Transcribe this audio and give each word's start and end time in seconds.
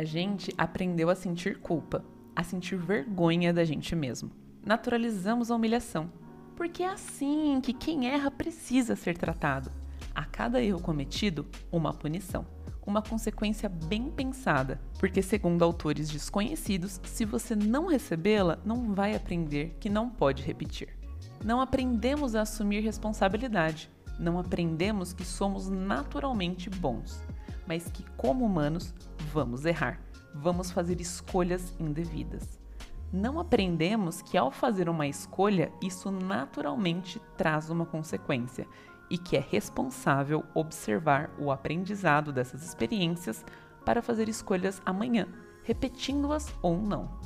A 0.00 0.04
gente 0.04 0.50
aprendeu 0.56 1.10
a 1.10 1.14
sentir 1.14 1.58
culpa, 1.58 2.02
a 2.34 2.42
sentir 2.42 2.74
vergonha 2.74 3.52
da 3.52 3.66
gente 3.66 3.94
mesmo. 3.94 4.30
Naturalizamos 4.64 5.50
a 5.50 5.54
humilhação, 5.54 6.10
porque 6.56 6.82
é 6.82 6.88
assim 6.88 7.60
que 7.62 7.74
quem 7.74 8.08
erra 8.08 8.30
precisa 8.30 8.96
ser 8.96 9.18
tratado. 9.18 9.70
A 10.14 10.24
cada 10.24 10.62
erro 10.62 10.80
cometido, 10.80 11.46
uma 11.70 11.92
punição 11.92 12.46
uma 12.86 13.02
consequência 13.02 13.68
bem 13.68 14.10
pensada, 14.10 14.80
porque, 14.98 15.20
segundo 15.20 15.62
autores 15.62 16.08
desconhecidos, 16.08 16.98
se 17.04 17.26
você 17.26 17.54
não 17.54 17.86
recebê-la, 17.86 18.58
não 18.64 18.94
vai 18.94 19.14
aprender 19.14 19.76
que 19.78 19.90
não 19.90 20.08
pode 20.08 20.42
repetir. 20.42 20.88
Não 21.44 21.60
aprendemos 21.60 22.34
a 22.34 22.40
assumir 22.40 22.80
responsabilidade, 22.80 23.90
não 24.18 24.38
aprendemos 24.38 25.12
que 25.12 25.26
somos 25.26 25.68
naturalmente 25.68 26.70
bons, 26.70 27.22
mas 27.70 27.88
que, 27.88 28.02
como 28.16 28.44
humanos, 28.44 28.92
vamos 29.32 29.64
errar, 29.64 30.00
vamos 30.34 30.70
fazer 30.70 31.00
escolhas 31.00 31.72
indevidas. 31.78 32.58
Não 33.12 33.40
aprendemos 33.40 34.22
que, 34.22 34.36
ao 34.36 34.50
fazer 34.50 34.88
uma 34.88 35.06
escolha, 35.06 35.72
isso 35.82 36.10
naturalmente 36.10 37.20
traz 37.36 37.70
uma 37.70 37.86
consequência 37.86 38.66
e 39.08 39.18
que 39.18 39.36
é 39.36 39.40
responsável 39.40 40.44
observar 40.54 41.30
o 41.38 41.50
aprendizado 41.50 42.32
dessas 42.32 42.62
experiências 42.62 43.44
para 43.84 44.02
fazer 44.02 44.28
escolhas 44.28 44.80
amanhã, 44.84 45.26
repetindo-as 45.64 46.52
ou 46.62 46.80
não. 46.80 47.18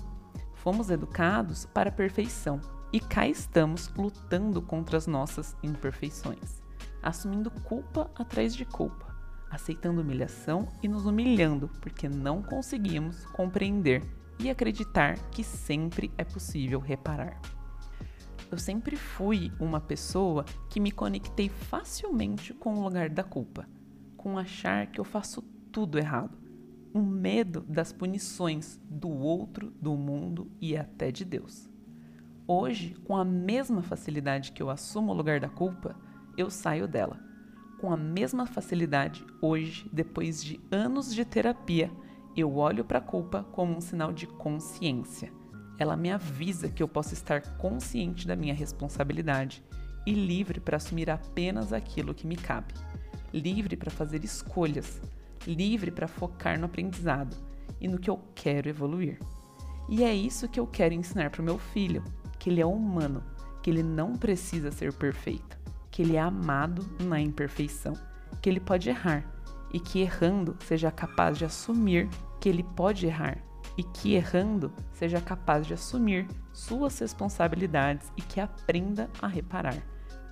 Fomos 0.54 0.88
educados 0.88 1.66
para 1.66 1.90
a 1.90 1.92
perfeição 1.92 2.60
e 2.92 3.00
cá 3.00 3.26
estamos 3.28 3.92
lutando 3.94 4.62
contra 4.62 4.96
as 4.96 5.06
nossas 5.06 5.54
imperfeições, 5.62 6.62
assumindo 7.02 7.50
culpa 7.50 8.10
atrás 8.14 8.54
de 8.54 8.64
culpa, 8.64 9.13
aceitando 9.54 10.00
humilhação 10.00 10.68
e 10.82 10.88
nos 10.88 11.06
humilhando 11.06 11.70
porque 11.80 12.08
não 12.08 12.42
conseguimos 12.42 13.24
compreender 13.26 14.02
e 14.38 14.50
acreditar 14.50 15.18
que 15.30 15.44
sempre 15.44 16.10
é 16.18 16.24
possível 16.24 16.80
reparar 16.80 17.40
eu 18.54 18.58
sempre 18.58 18.94
fui 18.94 19.50
uma 19.58 19.80
pessoa 19.80 20.44
que 20.70 20.78
me 20.78 20.92
conectei 20.92 21.48
facilmente 21.48 22.54
com 22.54 22.74
o 22.74 22.84
lugar 22.84 23.10
da 23.10 23.24
culpa, 23.24 23.68
com 24.16 24.38
achar 24.38 24.86
que 24.86 25.00
eu 25.00 25.04
faço 25.04 25.42
tudo 25.72 25.98
errado, 25.98 26.38
um 26.94 27.02
medo 27.02 27.62
das 27.62 27.92
punições 27.92 28.80
do 28.88 29.08
outro, 29.08 29.72
do 29.82 29.96
mundo 29.96 30.48
e 30.60 30.76
até 30.76 31.10
de 31.10 31.24
Deus. 31.24 31.68
Hoje, 32.46 32.94
com 33.02 33.16
a 33.16 33.24
mesma 33.24 33.82
facilidade 33.82 34.52
que 34.52 34.62
eu 34.62 34.70
assumo 34.70 35.10
o 35.10 35.16
lugar 35.16 35.40
da 35.40 35.48
culpa, 35.48 35.96
eu 36.36 36.48
saio 36.48 36.86
dela. 36.86 37.18
Com 37.84 37.92
a 37.92 37.98
mesma 37.98 38.46
facilidade, 38.46 39.22
hoje, 39.42 39.86
depois 39.92 40.42
de 40.42 40.58
anos 40.70 41.14
de 41.14 41.22
terapia, 41.22 41.90
eu 42.34 42.56
olho 42.56 42.82
para 42.82 42.96
a 42.96 43.02
culpa 43.02 43.44
como 43.52 43.76
um 43.76 43.80
sinal 43.82 44.10
de 44.10 44.26
consciência. 44.26 45.30
Ela 45.78 45.94
me 45.94 46.10
avisa 46.10 46.70
que 46.70 46.82
eu 46.82 46.88
posso 46.88 47.12
estar 47.12 47.42
consciente 47.58 48.26
da 48.26 48.34
minha 48.34 48.54
responsabilidade 48.54 49.62
e 50.06 50.14
livre 50.14 50.60
para 50.60 50.78
assumir 50.78 51.10
apenas 51.10 51.74
aquilo 51.74 52.14
que 52.14 52.26
me 52.26 52.36
cabe, 52.36 52.72
livre 53.34 53.76
para 53.76 53.90
fazer 53.90 54.24
escolhas, 54.24 55.02
livre 55.46 55.90
para 55.90 56.08
focar 56.08 56.58
no 56.58 56.64
aprendizado 56.64 57.36
e 57.78 57.86
no 57.86 57.98
que 57.98 58.08
eu 58.08 58.18
quero 58.34 58.66
evoluir. 58.66 59.18
E 59.90 60.02
é 60.02 60.14
isso 60.14 60.48
que 60.48 60.58
eu 60.58 60.66
quero 60.66 60.94
ensinar 60.94 61.28
para 61.28 61.42
o 61.42 61.44
meu 61.44 61.58
filho: 61.58 62.02
que 62.38 62.48
ele 62.48 62.62
é 62.62 62.66
humano, 62.66 63.22
que 63.62 63.68
ele 63.68 63.82
não 63.82 64.14
precisa 64.14 64.72
ser 64.72 64.90
perfeito, 64.94 65.63
que 65.94 66.02
ele 66.02 66.16
é 66.16 66.20
amado 66.20 66.84
na 67.04 67.20
imperfeição, 67.20 67.92
que 68.42 68.50
ele 68.50 68.58
pode 68.58 68.90
errar 68.90 69.24
e 69.72 69.78
que 69.78 70.00
errando 70.00 70.56
seja 70.66 70.90
capaz 70.90 71.38
de 71.38 71.44
assumir 71.44 72.08
que 72.40 72.48
ele 72.48 72.64
pode 72.64 73.06
errar 73.06 73.38
e 73.78 73.84
que, 73.84 74.14
errando, 74.14 74.72
seja 74.90 75.20
capaz 75.20 75.64
de 75.64 75.72
assumir 75.72 76.26
suas 76.52 76.98
responsabilidades 76.98 78.12
e 78.16 78.22
que 78.22 78.40
aprenda 78.40 79.08
a 79.22 79.28
reparar, 79.28 79.76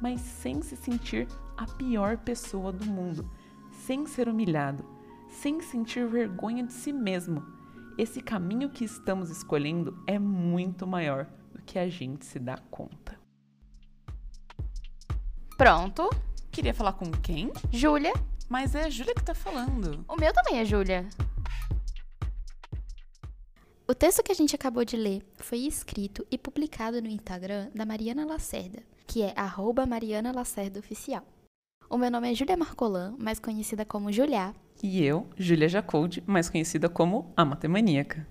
mas 0.01 0.21
sem 0.21 0.61
se 0.63 0.75
sentir 0.75 1.29
a 1.57 1.65
pior 1.65 2.17
pessoa 2.17 2.73
do 2.73 2.85
mundo, 2.85 3.31
sem 3.71 4.05
ser 4.05 4.29
humilhado, 4.29 4.85
sem 5.29 5.61
sentir 5.61 6.09
vergonha 6.09 6.67
de 6.67 6.73
si 6.73 6.93
mesmo. 6.93 7.41
Esse 7.97 8.21
caminho 8.21 8.69
que 8.69 8.85
estamos 8.85 9.31
escolhendo 9.31 9.97
é 10.09 10.19
muito 10.19 10.89
maior 10.89 11.29
do 11.53 11.63
que 11.63 11.79
a 11.79 11.89
gente 11.89 12.27
se 12.27 12.41
dá 12.41 12.59
conta. 12.69 13.22
Pronto. 15.57 16.11
Queria 16.51 16.75
falar 16.75 16.93
com 16.95 17.11
quem? 17.11 17.53
Júlia. 17.71 18.13
Mas 18.49 18.75
é 18.75 18.85
a 18.85 18.91
Júlia 18.91 19.15
que 19.15 19.23
tá 19.23 19.35
falando. 19.35 20.05
O 20.09 20.17
meu 20.17 20.33
também 20.33 20.59
é 20.59 20.65
Júlia. 20.65 21.09
O 23.89 23.95
texto 23.95 24.23
que 24.23 24.33
a 24.33 24.35
gente 24.35 24.55
acabou 24.55 24.85
de 24.85 24.97
ler 24.97 25.23
foi 25.37 25.59
escrito 25.59 26.27
e 26.31 26.39
publicado 26.39 27.01
no 27.01 27.09
Instagram 27.09 27.71
da 27.75 27.85
Mariana 27.85 28.25
Lacerda, 28.25 28.83
que 29.07 29.23
é 29.23 29.33
arroba 29.37 29.87
Mariana 29.87 30.33
Lacerda 30.33 30.79
Oficial. 30.79 31.23
O 31.89 31.99
meu 31.99 32.11
nome 32.11 32.31
é 32.31 32.35
Júlia 32.35 32.57
Marcolan, 32.57 33.15
mais 33.19 33.39
conhecida 33.39 33.85
como 33.85 34.13
Julia. 34.13 34.55
E 34.83 35.05
eu, 35.05 35.29
Júlia 35.37 35.69
Jacold, 35.69 36.23
mais 36.27 36.49
conhecida 36.49 36.89
como 36.89 37.33
a 37.37 37.45
Matemaníaca. 37.45 38.27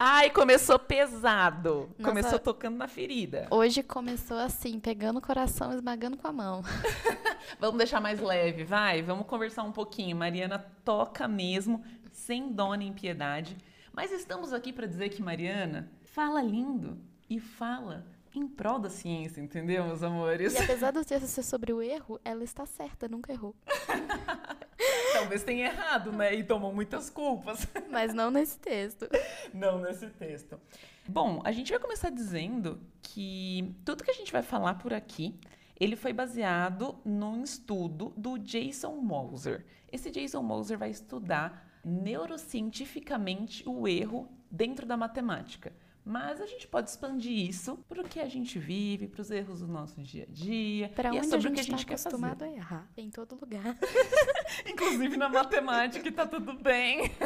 Ai, 0.00 0.30
começou 0.30 0.78
pesado. 0.78 1.90
Nossa, 1.98 2.10
começou 2.10 2.38
tocando 2.38 2.76
na 2.76 2.86
ferida. 2.86 3.48
Hoje 3.50 3.82
começou 3.82 4.36
assim, 4.38 4.78
pegando 4.78 5.18
o 5.18 5.20
coração, 5.20 5.72
esmagando 5.72 6.16
com 6.16 6.28
a 6.28 6.32
mão. 6.32 6.62
Vamos 7.58 7.78
deixar 7.78 8.00
mais 8.00 8.20
leve, 8.20 8.62
vai? 8.62 9.02
Vamos 9.02 9.26
conversar 9.26 9.64
um 9.64 9.72
pouquinho. 9.72 10.16
Mariana 10.16 10.60
toca 10.84 11.26
mesmo, 11.26 11.82
sem 12.12 12.52
dó 12.52 12.74
nem 12.74 12.92
piedade. 12.92 13.56
Mas 13.92 14.12
estamos 14.12 14.52
aqui 14.52 14.72
para 14.72 14.86
dizer 14.86 15.08
que 15.08 15.20
Mariana 15.20 15.90
fala 16.04 16.40
lindo 16.40 16.96
e 17.28 17.40
fala 17.40 18.06
em 18.32 18.46
prol 18.46 18.78
da 18.78 18.88
ciência, 18.88 19.40
entendeu, 19.40 19.84
meus 19.84 20.04
amores? 20.04 20.54
E 20.54 20.58
apesar 20.58 20.92
do 20.92 21.04
texto 21.04 21.26
ser 21.26 21.42
sobre 21.42 21.72
o 21.72 21.82
erro, 21.82 22.20
ela 22.24 22.44
está 22.44 22.64
certa, 22.64 23.08
nunca 23.08 23.32
errou. 23.32 23.52
Talvez 25.18 25.42
tenha 25.42 25.66
errado, 25.66 26.12
né? 26.12 26.34
E 26.34 26.44
tomou 26.44 26.72
muitas 26.72 27.10
culpas. 27.10 27.66
Mas 27.90 28.14
não 28.14 28.30
nesse 28.30 28.58
texto. 28.58 29.08
Não 29.52 29.78
nesse 29.80 30.06
texto. 30.10 30.60
Bom, 31.08 31.40
a 31.44 31.52
gente 31.52 31.70
vai 31.70 31.80
começar 31.80 32.10
dizendo 32.10 32.80
que 33.02 33.74
tudo 33.84 34.04
que 34.04 34.10
a 34.10 34.14
gente 34.14 34.32
vai 34.32 34.42
falar 34.42 34.74
por 34.74 34.92
aqui 34.92 35.38
ele 35.80 35.94
foi 35.94 36.12
baseado 36.12 36.98
num 37.04 37.42
estudo 37.42 38.12
do 38.16 38.36
Jason 38.38 38.96
Moser. 38.96 39.64
Esse 39.90 40.10
Jason 40.10 40.42
Moser 40.42 40.76
vai 40.76 40.90
estudar 40.90 41.80
neurocientificamente 41.84 43.62
o 43.66 43.86
erro 43.86 44.28
dentro 44.50 44.84
da 44.84 44.96
matemática. 44.96 45.72
Mas 46.08 46.40
a 46.40 46.46
gente 46.46 46.66
pode 46.66 46.88
expandir 46.88 47.50
isso 47.50 47.76
para 47.86 48.00
o 48.00 48.08
que 48.08 48.18
a 48.18 48.26
gente 48.26 48.58
vive, 48.58 49.06
para 49.06 49.20
os 49.20 49.30
erros 49.30 49.60
do 49.60 49.68
nosso 49.68 50.00
dia 50.00 50.22
a 50.22 50.32
dia. 50.32 50.88
Para 50.88 51.10
onde 51.10 51.18
é 51.18 51.22
sobre 51.24 51.36
a 51.36 51.40
gente 51.40 51.50
o 51.50 51.52
que 51.52 51.60
a 51.60 51.64
gente 51.64 51.84
tá 51.84 51.90
quer 51.90 51.98
fazer. 51.98 52.44
a 52.44 52.48
errar, 52.48 52.90
em 52.96 53.10
todo 53.10 53.38
lugar. 53.38 53.76
Inclusive 54.66 55.18
na 55.18 55.28
matemática, 55.28 56.08
está 56.08 56.26
tudo 56.26 56.54
bem. 56.54 57.12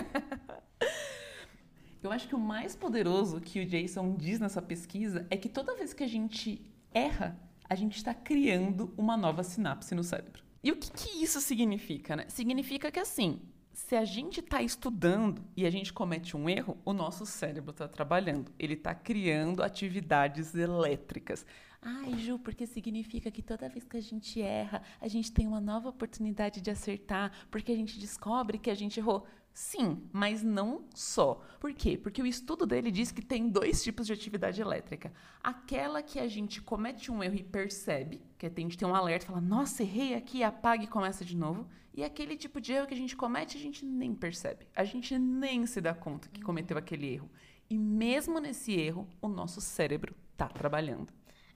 Eu 2.03 2.10
acho 2.10 2.26
que 2.26 2.34
o 2.34 2.41
mais 2.41 2.75
poderoso 2.75 3.41
que 3.41 3.60
o 3.60 3.66
Jason 3.66 4.16
diz 4.16 4.41
nessa 4.41 4.60
pesquisa 4.60 5.28
é 5.31 5.37
que 5.37 5.49
toda 5.49 5.76
vez 5.76 5.94
que 5.94 6.03
a 6.03 6.09
gente 6.09 6.60
erra, 6.93 7.38
a 7.70 7.76
gente 7.76 7.97
está 7.97 8.12
criando 8.12 8.93
uma 8.97 9.16
nova 9.16 9.44
sinapse 9.44 9.94
no 9.94 10.03
cérebro. 10.03 10.43
E 10.61 10.73
o 10.73 10.76
que, 10.76 10.90
que 10.90 11.23
isso 11.23 11.40
significa? 11.40 12.17
Né? 12.17 12.25
Significa 12.26 12.90
que 12.90 12.99
assim, 12.99 13.40
se 13.72 13.96
a 13.96 14.04
gente 14.04 14.40
está 14.40 14.62
estudando 14.62 15.42
e 15.56 15.64
a 15.66 15.70
gente 15.70 15.92
comete 15.92 16.36
um 16.36 16.48
erro, 16.48 16.76
o 16.84 16.92
nosso 16.92 17.24
cérebro 17.24 17.70
está 17.70 17.88
trabalhando. 17.88 18.52
Ele 18.58 18.74
está 18.74 18.94
criando 18.94 19.62
atividades 19.62 20.54
elétricas. 20.54 21.46
Ai, 21.80 22.16
Ju, 22.19 22.38
porque 22.38 22.66
significa 22.66 23.30
que 23.30 23.42
toda 23.42 23.69
vez 23.69 23.84
que 23.84 23.96
a 23.96 24.00
gente 24.00 24.40
erra, 24.40 24.82
a 25.00 25.08
gente 25.08 25.32
tem 25.32 25.48
uma 25.48 25.60
nova 25.60 25.88
oportunidade 25.88 26.60
de 26.60 26.70
acertar, 26.70 27.32
porque 27.50 27.72
a 27.72 27.76
gente 27.76 27.98
descobre 27.98 28.58
que 28.58 28.70
a 28.70 28.74
gente 28.74 29.00
errou. 29.00 29.26
Sim, 29.52 30.02
mas 30.12 30.42
não 30.42 30.84
só. 30.94 31.42
Por 31.60 31.75
quê? 31.75 31.98
Porque 31.98 32.22
o 32.22 32.26
estudo 32.26 32.64
dele 32.64 32.90
diz 32.90 33.10
que 33.10 33.20
tem 33.20 33.48
dois 33.48 33.82
tipos 33.82 34.06
de 34.06 34.12
atividade 34.12 34.60
elétrica. 34.60 35.12
Aquela 35.42 36.02
que 36.02 36.18
a 36.18 36.28
gente 36.28 36.62
comete 36.62 37.10
um 37.10 37.22
erro 37.22 37.34
e 37.34 37.42
percebe, 37.42 38.22
que 38.38 38.46
a 38.46 38.52
gente 38.56 38.78
tem 38.78 38.88
um 38.88 38.94
alerta 38.94 39.26
fala, 39.26 39.40
nossa, 39.40 39.82
errei 39.82 40.14
aqui, 40.14 40.42
apaga 40.42 40.84
e 40.84 40.86
começa 40.86 41.25
de 41.25 41.36
novo. 41.36 41.68
E 41.94 42.02
aquele 42.02 42.36
tipo 42.36 42.60
de 42.60 42.72
erro 42.72 42.86
que 42.86 42.94
a 42.94 42.96
gente 42.96 43.14
comete, 43.14 43.56
a 43.56 43.60
gente 43.60 43.84
nem 43.84 44.14
percebe. 44.14 44.66
A 44.74 44.84
gente 44.84 45.18
nem 45.18 45.66
se 45.66 45.80
dá 45.80 45.94
conta 45.94 46.28
que 46.28 46.40
cometeu 46.40 46.78
aquele 46.78 47.06
erro. 47.06 47.30
E 47.68 47.76
mesmo 47.76 48.40
nesse 48.40 48.72
erro, 48.72 49.06
o 49.20 49.28
nosso 49.28 49.60
cérebro 49.60 50.14
está 50.32 50.48
trabalhando. 50.48 51.12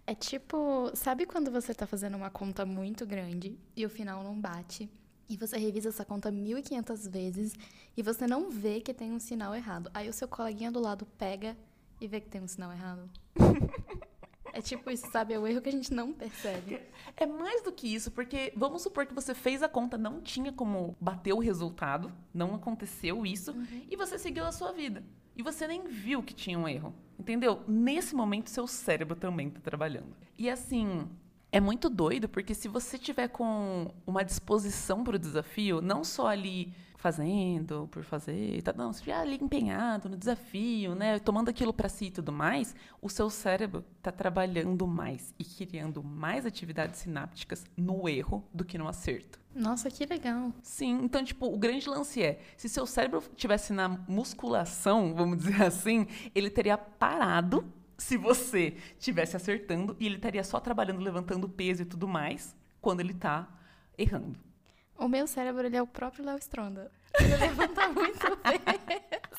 É 0.06 0.14
tipo, 0.14 0.90
sabe 0.94 1.26
quando 1.26 1.50
você 1.50 1.72
está 1.72 1.86
fazendo 1.86 2.16
uma 2.16 2.30
conta 2.30 2.64
muito 2.64 3.04
grande 3.06 3.58
e 3.74 3.84
o 3.84 3.90
final 3.90 4.22
não 4.22 4.38
bate? 4.38 4.88
E 5.28 5.36
você 5.36 5.56
revisa 5.56 5.88
essa 5.88 6.04
conta 6.04 6.30
1.500 6.30 7.10
vezes 7.10 7.54
e 7.96 8.02
você 8.02 8.26
não 8.26 8.48
vê 8.48 8.80
que 8.80 8.94
tem 8.94 9.10
um 9.10 9.18
sinal 9.18 9.54
errado. 9.54 9.90
Aí 9.92 10.08
o 10.08 10.12
seu 10.12 10.28
coleguinha 10.28 10.70
do 10.70 10.80
lado 10.80 11.04
pega 11.18 11.56
e 12.00 12.06
vê 12.06 12.20
que 12.20 12.28
tem 12.28 12.40
um 12.40 12.46
sinal 12.46 12.72
errado. 12.72 13.10
É 14.56 14.62
tipo 14.62 14.90
isso, 14.90 15.06
sabe? 15.10 15.34
É 15.34 15.38
o 15.38 15.46
erro 15.46 15.60
que 15.60 15.68
a 15.68 15.72
gente 15.72 15.92
não 15.92 16.14
percebe. 16.14 16.80
É 17.14 17.26
mais 17.26 17.62
do 17.62 17.70
que 17.70 17.94
isso, 17.94 18.10
porque 18.10 18.54
vamos 18.56 18.80
supor 18.80 19.04
que 19.04 19.12
você 19.12 19.34
fez 19.34 19.62
a 19.62 19.68
conta, 19.68 19.98
não 19.98 20.18
tinha 20.22 20.50
como 20.50 20.96
bater 20.98 21.34
o 21.34 21.38
resultado, 21.38 22.10
não 22.32 22.54
aconteceu 22.54 23.26
isso, 23.26 23.54
e 23.90 23.94
você 23.96 24.18
seguiu 24.18 24.46
a 24.46 24.52
sua 24.52 24.72
vida. 24.72 25.04
E 25.36 25.42
você 25.42 25.68
nem 25.68 25.86
viu 25.86 26.22
que 26.22 26.32
tinha 26.32 26.58
um 26.58 26.66
erro. 26.66 26.94
Entendeu? 27.18 27.62
Nesse 27.68 28.14
momento, 28.14 28.48
seu 28.48 28.66
cérebro 28.66 29.14
também 29.14 29.50
tá 29.50 29.60
trabalhando. 29.60 30.16
E 30.38 30.48
assim, 30.48 31.06
é 31.52 31.60
muito 31.60 31.90
doido, 31.90 32.26
porque 32.26 32.54
se 32.54 32.66
você 32.66 32.96
tiver 32.98 33.28
com 33.28 33.92
uma 34.06 34.24
disposição 34.24 35.04
para 35.04 35.16
o 35.16 35.18
desafio, 35.18 35.82
não 35.82 36.02
só 36.02 36.28
ali 36.28 36.72
fazendo 37.06 37.86
por 37.92 38.02
fazer, 38.02 38.60
tá, 38.62 38.72
não, 38.72 38.92
se 38.92 38.98
estiver 38.98 39.14
ali 39.14 39.38
empenhado 39.40 40.08
no 40.08 40.16
desafio, 40.16 40.92
né, 40.96 41.20
tomando 41.20 41.48
aquilo 41.48 41.72
para 41.72 41.88
si 41.88 42.06
e 42.06 42.10
tudo 42.10 42.32
mais, 42.32 42.74
o 43.00 43.08
seu 43.08 43.30
cérebro 43.30 43.84
tá 44.02 44.10
trabalhando 44.10 44.88
mais 44.88 45.32
e 45.38 45.44
criando 45.44 46.02
mais 46.02 46.44
atividades 46.44 46.98
sinápticas 46.98 47.64
no 47.76 48.08
erro 48.08 48.44
do 48.52 48.64
que 48.64 48.76
no 48.76 48.88
acerto. 48.88 49.38
Nossa, 49.54 49.88
que 49.88 50.04
legal. 50.04 50.52
Sim, 50.64 50.98
então, 51.04 51.22
tipo, 51.22 51.46
o 51.46 51.56
grande 51.56 51.88
lance 51.88 52.20
é: 52.20 52.40
se 52.56 52.68
seu 52.68 52.84
cérebro 52.84 53.22
tivesse 53.36 53.72
na 53.72 53.88
musculação, 53.88 55.14
vamos 55.14 55.38
dizer 55.38 55.62
assim, 55.62 56.08
ele 56.34 56.50
teria 56.50 56.76
parado 56.76 57.64
se 57.96 58.16
você 58.16 58.76
tivesse 58.98 59.36
acertando 59.36 59.96
e 60.00 60.06
ele 60.06 60.16
estaria 60.16 60.42
só 60.42 60.58
trabalhando, 60.58 61.00
levantando 61.00 61.48
peso 61.48 61.82
e 61.82 61.86
tudo 61.86 62.08
mais, 62.08 62.54
quando 62.80 62.98
ele 62.98 63.14
tá 63.14 63.48
errando. 63.96 64.45
O 64.98 65.08
meu 65.08 65.26
cérebro, 65.26 65.66
ele 65.66 65.76
é 65.76 65.82
o 65.82 65.86
próprio 65.86 66.24
Léo 66.24 66.38
Stronda. 66.38 66.90
Ele 67.20 67.36
levanta 67.36 67.88
muito 67.92 68.36
peso. 68.38 69.36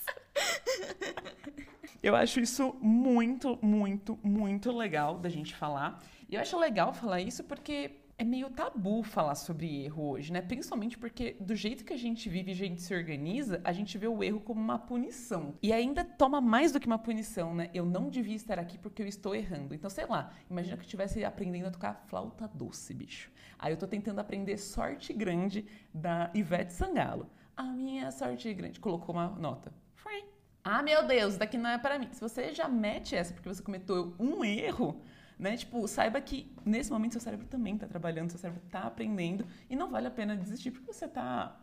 Eu 2.01 2.15
acho 2.15 2.39
isso 2.39 2.75
muito, 2.79 3.57
muito, 3.61 4.19
muito 4.23 4.71
legal 4.71 5.17
da 5.17 5.29
gente 5.29 5.55
falar. 5.55 6.01
E 6.29 6.35
eu 6.35 6.41
acho 6.41 6.57
legal 6.57 6.93
falar 6.93 7.21
isso 7.21 7.43
porque 7.43 7.91
é 8.17 8.23
meio 8.23 8.49
tabu 8.49 9.03
falar 9.03 9.35
sobre 9.35 9.83
erro 9.83 10.09
hoje, 10.09 10.33
né? 10.33 10.41
Principalmente 10.41 10.97
porque 10.97 11.37
do 11.39 11.55
jeito 11.55 11.85
que 11.85 11.93
a 11.93 11.97
gente 11.97 12.27
vive 12.27 12.51
e 12.51 12.53
a 12.53 12.57
gente 12.57 12.81
se 12.81 12.93
organiza, 12.93 13.61
a 13.63 13.71
gente 13.71 13.95
vê 13.97 14.07
o 14.07 14.23
erro 14.23 14.39
como 14.39 14.59
uma 14.59 14.79
punição. 14.79 15.53
E 15.61 15.71
ainda 15.71 16.03
toma 16.03 16.41
mais 16.41 16.71
do 16.71 16.79
que 16.79 16.87
uma 16.87 16.97
punição, 16.97 17.53
né? 17.53 17.69
Eu 17.73 17.85
não 17.85 18.09
devia 18.09 18.35
estar 18.35 18.57
aqui 18.57 18.77
porque 18.77 19.03
eu 19.03 19.07
estou 19.07 19.35
errando. 19.35 19.75
Então, 19.75 19.89
sei 19.89 20.05
lá, 20.07 20.33
imagina 20.49 20.75
que 20.75 20.81
eu 20.81 20.85
estivesse 20.85 21.23
aprendendo 21.23 21.67
a 21.67 21.71
tocar 21.71 22.03
flauta 22.07 22.47
doce, 22.47 22.93
bicho. 22.93 23.31
Aí 23.59 23.71
eu 23.71 23.77
tô 23.77 23.85
tentando 23.85 24.19
aprender 24.19 24.57
sorte 24.57 25.13
grande 25.13 25.65
da 25.93 26.31
Ivete 26.33 26.73
Sangalo. 26.73 27.29
A 27.55 27.63
minha 27.63 28.09
sorte 28.11 28.51
grande. 28.53 28.79
Colocou 28.79 29.13
uma 29.13 29.29
nota. 29.29 29.71
Ah, 30.69 30.83
meu 30.83 31.07
Deus, 31.07 31.37
daqui 31.37 31.57
não 31.57 31.69
é 31.69 31.77
para 31.77 31.97
mim. 31.97 32.09
Se 32.11 32.19
você 32.19 32.53
já 32.53 32.67
mete 32.67 33.15
essa 33.15 33.33
porque 33.33 33.47
você 33.47 33.63
cometeu 33.63 34.13
um 34.19 34.43
erro, 34.43 35.01
né? 35.37 35.55
Tipo, 35.57 35.87
saiba 35.87 36.19
que 36.19 36.51
nesse 36.65 36.91
momento 36.91 37.13
seu 37.13 37.21
cérebro 37.21 37.47
também 37.47 37.75
está 37.75 37.87
trabalhando, 37.87 38.29
seu 38.29 38.39
cérebro 38.39 38.63
está 38.65 38.81
aprendendo 38.81 39.45
e 39.69 39.75
não 39.75 39.89
vale 39.89 40.07
a 40.07 40.11
pena 40.11 40.35
desistir 40.35 40.71
porque 40.71 40.91
você 40.91 41.05
está 41.05 41.59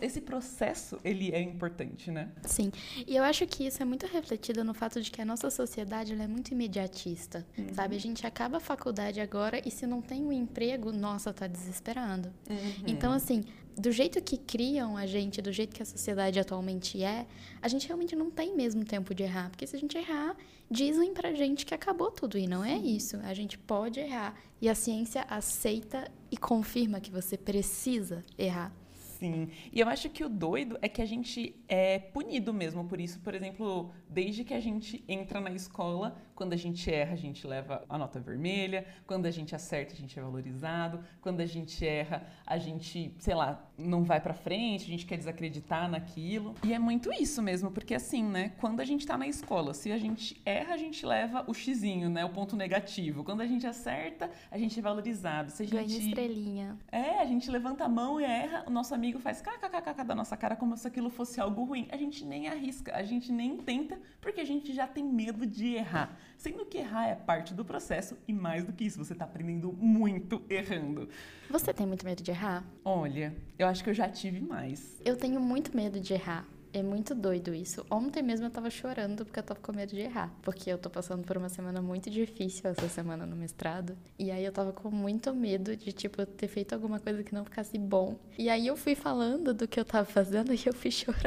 esse 0.00 0.20
processo 0.20 0.98
ele 1.04 1.30
é 1.32 1.40
importante, 1.40 2.10
né? 2.10 2.30
Sim. 2.42 2.72
E 3.06 3.16
eu 3.16 3.22
acho 3.22 3.46
que 3.46 3.66
isso 3.66 3.82
é 3.82 3.84
muito 3.84 4.06
refletido 4.06 4.64
no 4.64 4.74
fato 4.74 5.00
de 5.00 5.10
que 5.10 5.20
a 5.20 5.24
nossa 5.24 5.50
sociedade 5.50 6.12
é 6.14 6.26
muito 6.26 6.52
imediatista, 6.52 7.46
uhum. 7.56 7.74
sabe? 7.74 7.96
A 7.96 8.00
gente 8.00 8.26
acaba 8.26 8.56
a 8.56 8.60
faculdade 8.60 9.20
agora 9.20 9.60
e 9.64 9.70
se 9.70 9.86
não 9.86 10.00
tem 10.00 10.24
um 10.24 10.32
emprego, 10.32 10.92
nossa, 10.92 11.32
tá 11.32 11.46
desesperando. 11.46 12.32
Uhum. 12.48 12.84
Então, 12.86 13.12
assim, 13.12 13.44
do 13.76 13.90
jeito 13.90 14.22
que 14.22 14.36
criam 14.36 14.96
a 14.96 15.06
gente, 15.06 15.40
do 15.40 15.52
jeito 15.52 15.74
que 15.74 15.82
a 15.82 15.86
sociedade 15.86 16.38
atualmente 16.38 17.02
é, 17.02 17.26
a 17.62 17.68
gente 17.68 17.86
realmente 17.86 18.14
não 18.14 18.30
tem 18.30 18.54
mesmo 18.54 18.84
tempo 18.84 19.14
de 19.14 19.22
errar. 19.22 19.50
Porque 19.50 19.66
se 19.66 19.76
a 19.76 19.78
gente 19.78 19.96
errar, 19.96 20.36
dizem 20.70 21.12
pra 21.14 21.32
gente 21.32 21.64
que 21.64 21.74
acabou 21.74 22.10
tudo. 22.10 22.36
E 22.38 22.46
não 22.46 22.64
é 22.64 22.76
isso. 22.76 23.16
A 23.24 23.34
gente 23.34 23.58
pode 23.58 24.00
errar. 24.00 24.34
E 24.60 24.68
a 24.68 24.74
ciência 24.74 25.24
aceita 25.28 26.10
e 26.30 26.36
confirma 26.36 27.00
que 27.00 27.10
você 27.10 27.36
precisa 27.36 28.24
errar. 28.38 28.72
Sim. 29.20 29.50
E 29.70 29.78
eu 29.78 29.86
acho 29.86 30.08
que 30.08 30.24
o 30.24 30.30
doido 30.30 30.78
é 30.80 30.88
que 30.88 31.02
a 31.02 31.04
gente 31.04 31.54
é 31.68 31.98
punido 31.98 32.54
mesmo 32.54 32.86
por 32.86 32.98
isso. 32.98 33.20
Por 33.20 33.34
exemplo, 33.34 33.92
desde 34.08 34.44
que 34.44 34.54
a 34.54 34.60
gente 34.60 35.04
entra 35.06 35.42
na 35.42 35.50
escola, 35.50 36.16
quando 36.34 36.54
a 36.54 36.56
gente 36.56 36.90
erra, 36.90 37.12
a 37.12 37.16
gente 37.16 37.46
leva 37.46 37.84
a 37.86 37.98
nota 37.98 38.18
vermelha. 38.18 38.86
Quando 39.06 39.26
a 39.26 39.30
gente 39.30 39.54
acerta, 39.54 39.92
a 39.92 39.96
gente 39.96 40.18
é 40.18 40.22
valorizado. 40.22 41.04
Quando 41.20 41.40
a 41.40 41.46
gente 41.46 41.86
erra, 41.86 42.26
a 42.46 42.56
gente, 42.56 43.14
sei 43.18 43.34
lá, 43.34 43.69
não 43.80 44.04
vai 44.04 44.20
para 44.20 44.34
frente, 44.34 44.84
a 44.84 44.88
gente 44.88 45.06
quer 45.06 45.16
desacreditar 45.16 45.88
naquilo. 45.88 46.54
E 46.64 46.72
é 46.72 46.78
muito 46.78 47.12
isso 47.12 47.42
mesmo, 47.42 47.70
porque 47.70 47.94
assim, 47.94 48.22
né? 48.22 48.52
Quando 48.58 48.80
a 48.80 48.84
gente 48.84 49.06
tá 49.06 49.16
na 49.16 49.26
escola, 49.26 49.74
se 49.74 49.90
a 49.90 49.98
gente 49.98 50.40
erra, 50.44 50.74
a 50.74 50.76
gente 50.76 51.04
leva 51.04 51.44
o 51.46 51.54
xizinho, 51.54 52.08
né? 52.08 52.24
O 52.24 52.30
ponto 52.30 52.56
negativo. 52.56 53.24
Quando 53.24 53.40
a 53.40 53.46
gente 53.46 53.66
acerta, 53.66 54.30
a 54.50 54.58
gente 54.58 54.78
é 54.78 54.82
valorizado. 54.82 55.50
Se 55.50 55.62
a 55.62 55.66
gente... 55.66 55.74
Ganha 55.74 55.98
estrelinha. 55.98 56.78
É, 56.90 57.20
a 57.20 57.26
gente 57.26 57.50
levanta 57.50 57.84
a 57.84 57.88
mão 57.88 58.20
e 58.20 58.24
erra, 58.24 58.64
o 58.66 58.70
nosso 58.70 58.94
amigo 58.94 59.18
faz 59.18 59.40
kkkk 59.40 60.04
da 60.04 60.14
nossa 60.14 60.36
cara 60.36 60.56
como 60.56 60.76
se 60.76 60.86
aquilo 60.86 61.10
fosse 61.10 61.40
algo 61.40 61.64
ruim. 61.64 61.88
A 61.90 61.96
gente 61.96 62.24
nem 62.24 62.48
arrisca, 62.48 62.94
a 62.94 63.02
gente 63.02 63.32
nem 63.32 63.56
tenta, 63.56 63.98
porque 64.20 64.40
a 64.40 64.44
gente 64.44 64.72
já 64.72 64.86
tem 64.86 65.04
medo 65.04 65.46
de 65.46 65.74
errar. 65.74 66.16
Sendo 66.36 66.64
que 66.64 66.78
errar 66.78 67.08
é 67.08 67.14
parte 67.14 67.52
do 67.54 67.64
processo 67.64 68.16
e 68.26 68.32
mais 68.32 68.64
do 68.64 68.72
que 68.72 68.84
isso, 68.84 68.98
você 69.02 69.12
está 69.12 69.24
aprendendo 69.24 69.72
muito 69.72 70.42
errando. 70.48 71.08
Você 71.50 71.74
tem 71.74 71.84
muito 71.84 72.04
medo 72.06 72.22
de 72.22 72.30
errar? 72.30 72.64
Olha, 72.84 73.34
eu 73.58 73.66
acho 73.66 73.82
que 73.82 73.90
eu 73.90 73.94
já 73.94 74.08
tive 74.08 74.40
mais. 74.40 75.00
Eu 75.04 75.16
tenho 75.16 75.40
muito 75.40 75.76
medo 75.76 75.98
de 75.98 76.14
errar. 76.14 76.46
É 76.72 76.82
muito 76.84 77.16
doido 77.16 77.52
isso. 77.52 77.84
Ontem 77.90 78.22
mesmo 78.22 78.46
eu 78.46 78.50
tava 78.50 78.70
chorando 78.70 79.24
porque 79.24 79.40
eu 79.40 79.42
tava 79.42 79.58
com 79.58 79.72
medo 79.72 79.90
de 79.90 80.00
errar. 80.00 80.32
Porque 80.40 80.70
eu 80.70 80.78
tô 80.78 80.88
passando 80.88 81.24
por 81.24 81.36
uma 81.36 81.48
semana 81.48 81.82
muito 81.82 82.08
difícil 82.08 82.70
essa 82.70 82.88
semana 82.88 83.26
no 83.26 83.34
mestrado. 83.34 83.98
E 84.16 84.30
aí 84.30 84.44
eu 84.44 84.52
tava 84.52 84.72
com 84.72 84.88
muito 84.88 85.34
medo 85.34 85.76
de, 85.76 85.92
tipo, 85.92 86.24
ter 86.24 86.46
feito 86.46 86.72
alguma 86.72 87.00
coisa 87.00 87.24
que 87.24 87.34
não 87.34 87.44
ficasse 87.44 87.76
bom. 87.76 88.16
E 88.38 88.48
aí 88.48 88.68
eu 88.68 88.76
fui 88.76 88.94
falando 88.94 89.52
do 89.52 89.66
que 89.66 89.80
eu 89.80 89.84
tava 89.84 90.04
fazendo 90.04 90.54
e 90.54 90.62
eu 90.64 90.72
fui 90.72 90.92
chorando. 90.92 91.20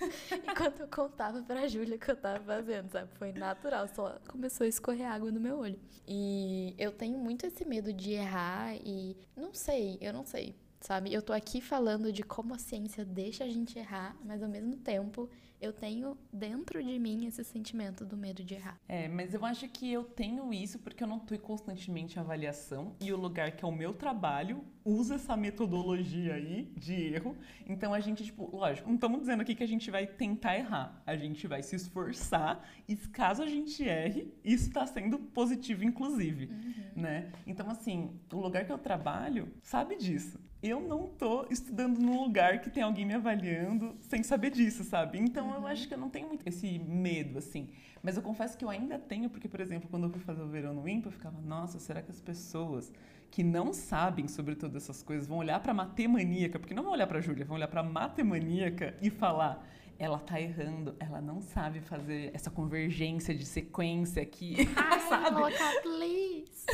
Enquanto 0.46 0.80
eu 0.80 0.88
contava 0.88 1.42
pra 1.42 1.66
Júlia 1.66 1.96
o 1.96 1.98
que 1.98 2.10
eu 2.10 2.16
tava 2.16 2.44
fazendo, 2.44 2.90
sabe? 2.90 3.08
Foi 3.14 3.32
natural, 3.32 3.88
só 3.88 4.18
começou 4.28 4.66
a 4.66 4.68
escorrer 4.68 5.06
água 5.06 5.30
no 5.30 5.40
meu 5.40 5.58
olho. 5.60 5.78
E 6.06 6.74
eu 6.78 6.92
tenho 6.92 7.16
muito 7.16 7.46
esse 7.46 7.64
medo 7.64 7.90
de 7.90 8.12
errar 8.12 8.76
e 8.76 9.16
não 9.34 9.54
sei, 9.54 9.96
eu 10.02 10.12
não 10.12 10.26
sei 10.26 10.54
sabe? 10.84 11.12
Eu 11.12 11.22
tô 11.22 11.32
aqui 11.32 11.62
falando 11.62 12.12
de 12.12 12.22
como 12.22 12.54
a 12.54 12.58
ciência 12.58 13.04
deixa 13.06 13.44
a 13.44 13.48
gente 13.48 13.78
errar, 13.78 14.14
mas 14.22 14.42
ao 14.42 14.48
mesmo 14.48 14.76
tempo 14.76 15.30
eu 15.58 15.72
tenho 15.72 16.18
dentro 16.30 16.84
de 16.84 16.98
mim 16.98 17.24
esse 17.24 17.42
sentimento 17.42 18.04
do 18.04 18.18
medo 18.18 18.44
de 18.44 18.52
errar. 18.52 18.78
É, 18.86 19.08
mas 19.08 19.32
eu 19.32 19.42
acho 19.46 19.66
que 19.68 19.90
eu 19.90 20.04
tenho 20.04 20.52
isso 20.52 20.78
porque 20.78 21.02
eu 21.02 21.08
não 21.08 21.16
estou 21.16 21.38
constantemente 21.38 22.18
em 22.18 22.20
avaliação 22.20 22.94
e 23.00 23.10
o 23.10 23.16
lugar 23.16 23.52
que 23.52 23.64
é 23.64 23.68
o 23.68 23.72
meu 23.72 23.94
trabalho 23.94 24.62
usa 24.84 25.14
essa 25.14 25.34
metodologia 25.34 26.34
aí 26.34 26.70
de 26.76 26.92
erro. 26.92 27.34
Então 27.66 27.94
a 27.94 28.00
gente, 28.00 28.22
tipo, 28.22 28.54
lógico, 28.54 28.86
não 28.86 28.96
estamos 28.96 29.20
dizendo 29.20 29.40
aqui 29.40 29.54
que 29.54 29.64
a 29.64 29.68
gente 29.68 29.90
vai 29.90 30.06
tentar 30.06 30.54
errar. 30.54 31.02
A 31.06 31.16
gente 31.16 31.46
vai 31.46 31.62
se 31.62 31.76
esforçar 31.76 32.62
e 32.86 32.94
caso 32.94 33.42
a 33.42 33.46
gente 33.46 33.82
erre, 33.82 34.30
isso 34.44 34.68
está 34.68 34.86
sendo 34.86 35.18
positivo, 35.18 35.82
inclusive, 35.82 36.44
uhum. 36.44 37.02
né? 37.02 37.32
Então, 37.46 37.70
assim, 37.70 38.20
o 38.30 38.38
lugar 38.38 38.66
que 38.66 38.72
eu 38.72 38.76
trabalho 38.76 39.50
sabe 39.62 39.96
disso 39.96 40.43
eu 40.64 40.80
não 40.80 41.06
tô 41.06 41.46
estudando 41.50 41.98
num 41.98 42.22
lugar 42.22 42.60
que 42.60 42.70
tem 42.70 42.82
alguém 42.82 43.04
me 43.04 43.14
avaliando 43.14 43.94
sem 44.00 44.22
saber 44.22 44.50
disso, 44.50 44.82
sabe? 44.82 45.18
Então 45.18 45.48
uhum. 45.48 45.54
eu 45.56 45.66
acho 45.66 45.86
que 45.86 45.92
eu 45.92 45.98
não 45.98 46.08
tenho 46.08 46.26
muito 46.28 46.46
esse 46.48 46.78
medo, 46.78 47.38
assim. 47.38 47.68
Mas 48.02 48.16
eu 48.16 48.22
confesso 48.22 48.56
que 48.56 48.64
eu 48.64 48.70
ainda 48.70 48.98
tenho, 48.98 49.28
porque, 49.28 49.48
por 49.48 49.60
exemplo, 49.60 49.88
quando 49.90 50.04
eu 50.04 50.10
fui 50.10 50.20
fazer 50.20 50.42
o 50.42 50.48
verão 50.48 50.74
no 50.74 50.88
IMPA, 50.88 51.08
eu 51.08 51.12
ficava, 51.12 51.40
nossa, 51.40 51.78
será 51.78 52.02
que 52.02 52.10
as 52.10 52.20
pessoas 52.20 52.92
que 53.30 53.42
não 53.42 53.72
sabem 53.72 54.28
sobre 54.28 54.54
todas 54.54 54.84
essas 54.84 55.02
coisas 55.02 55.26
vão 55.26 55.38
olhar 55.38 55.60
pra 55.60 55.74
matemaníaca, 55.74 56.58
porque 56.58 56.72
não 56.72 56.82
vão 56.82 56.92
olhar 56.92 57.06
pra 57.06 57.20
Júlia, 57.20 57.44
vão 57.44 57.56
olhar 57.56 57.68
pra 57.68 57.82
matemaníaca 57.82 58.94
e 59.02 59.10
falar 59.10 59.66
ela 59.98 60.18
tá 60.18 60.40
errando, 60.40 60.96
ela 60.98 61.20
não 61.20 61.40
sabe 61.40 61.80
fazer 61.80 62.30
essa 62.34 62.50
convergência 62.50 63.34
de 63.34 63.44
sequência 63.44 64.22
aqui, 64.22 64.56
Ai, 64.76 65.00
sabe? 65.08 65.36
Colocar, 65.36 65.72
please. 65.82 66.66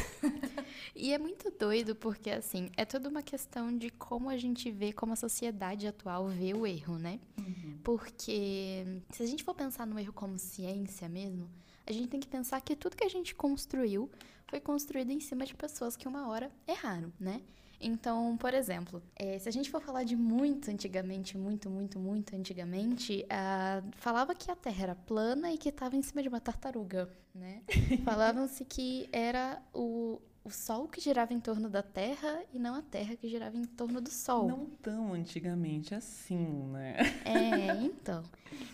E 1.01 1.13
é 1.13 1.19
muito 1.19 1.51
doido 1.51 1.95
porque 1.95 2.31
assim, 2.31 2.71
é 2.77 2.85
toda 2.85 3.09
uma 3.09 3.23
questão 3.23 3.77
de 3.77 3.91
como 3.91 4.29
a 4.29 4.37
gente 4.37 4.71
vê, 4.71 4.93
como 4.93 5.13
a 5.13 5.17
sociedade 5.17 5.87
atual 5.87 6.29
vê 6.29 6.53
o 6.53 6.67
erro, 6.67 6.99
né? 6.99 7.19
Uhum. 7.39 7.79
Porque 7.83 8.85
se 9.11 9.23
a 9.23 9.27
gente 9.27 9.43
for 9.43 9.55
pensar 9.55 9.87
no 9.87 9.99
erro 9.99 10.13
como 10.13 10.39
ciência 10.39 11.09
mesmo, 11.09 11.49
a 11.87 11.93
gente 11.93 12.09
tem 12.09 12.21
que 12.21 12.29
pensar 12.29 12.61
que 12.61 12.77
tudo 12.77 12.97
que 12.97 13.05
a 13.05 13.09
gente 13.09 13.35
construiu 13.35 14.11
foi 14.47 14.61
construído 14.61 15.11
em 15.11 15.21
cima 15.21 15.47
de 15.47 15.55
pessoas 15.55 15.97
que 15.97 16.07
uma 16.07 16.29
hora 16.29 16.51
erraram, 16.69 17.13
né? 17.19 17.41
Então, 17.81 18.37
por 18.37 18.53
exemplo, 18.53 19.03
é, 19.17 19.39
se 19.39 19.49
a 19.49 19.53
gente 19.53 19.71
for 19.71 19.81
falar 19.81 20.05
de 20.05 20.15
muito 20.15 20.71
antigamente, 20.71 21.39
muito, 21.39 21.71
muito, 21.71 21.99
muito 21.99 22.37
antigamente, 22.37 23.25
uh, 23.25 23.91
falava 23.97 24.35
que 24.35 24.51
a 24.51 24.57
Terra 24.57 24.83
era 24.83 24.95
plana 24.95 25.51
e 25.51 25.57
que 25.57 25.71
estava 25.71 25.97
em 25.97 26.03
cima 26.03 26.21
de 26.21 26.29
uma 26.29 26.41
tartaruga, 26.41 27.09
né? 27.35 27.63
Falavam-se 28.05 28.67
que 28.67 29.09
era 29.11 29.63
o 29.73 30.21
o 30.43 30.51
Sol 30.51 30.89
que 30.89 31.01
girava 31.01 31.35
em 31.35 31.41
torno 31.41 31.69
da 31.69 31.83
Terra 31.83 32.43
e 32.53 32.59
não 32.59 32.75
a 32.75 32.83
Terra 32.83 33.15
que 33.15 33.29
girava 33.29 33.57
em 33.57 33.65
torno 33.65 34.01
do 34.01 34.11
Sol. 34.11 34.49
Não 34.49 34.67
tão 34.83 35.13
antigamente 35.13 35.95
assim, 35.95 36.65
né? 36.69 36.97
É, 37.25 37.77
então. 37.83 38.23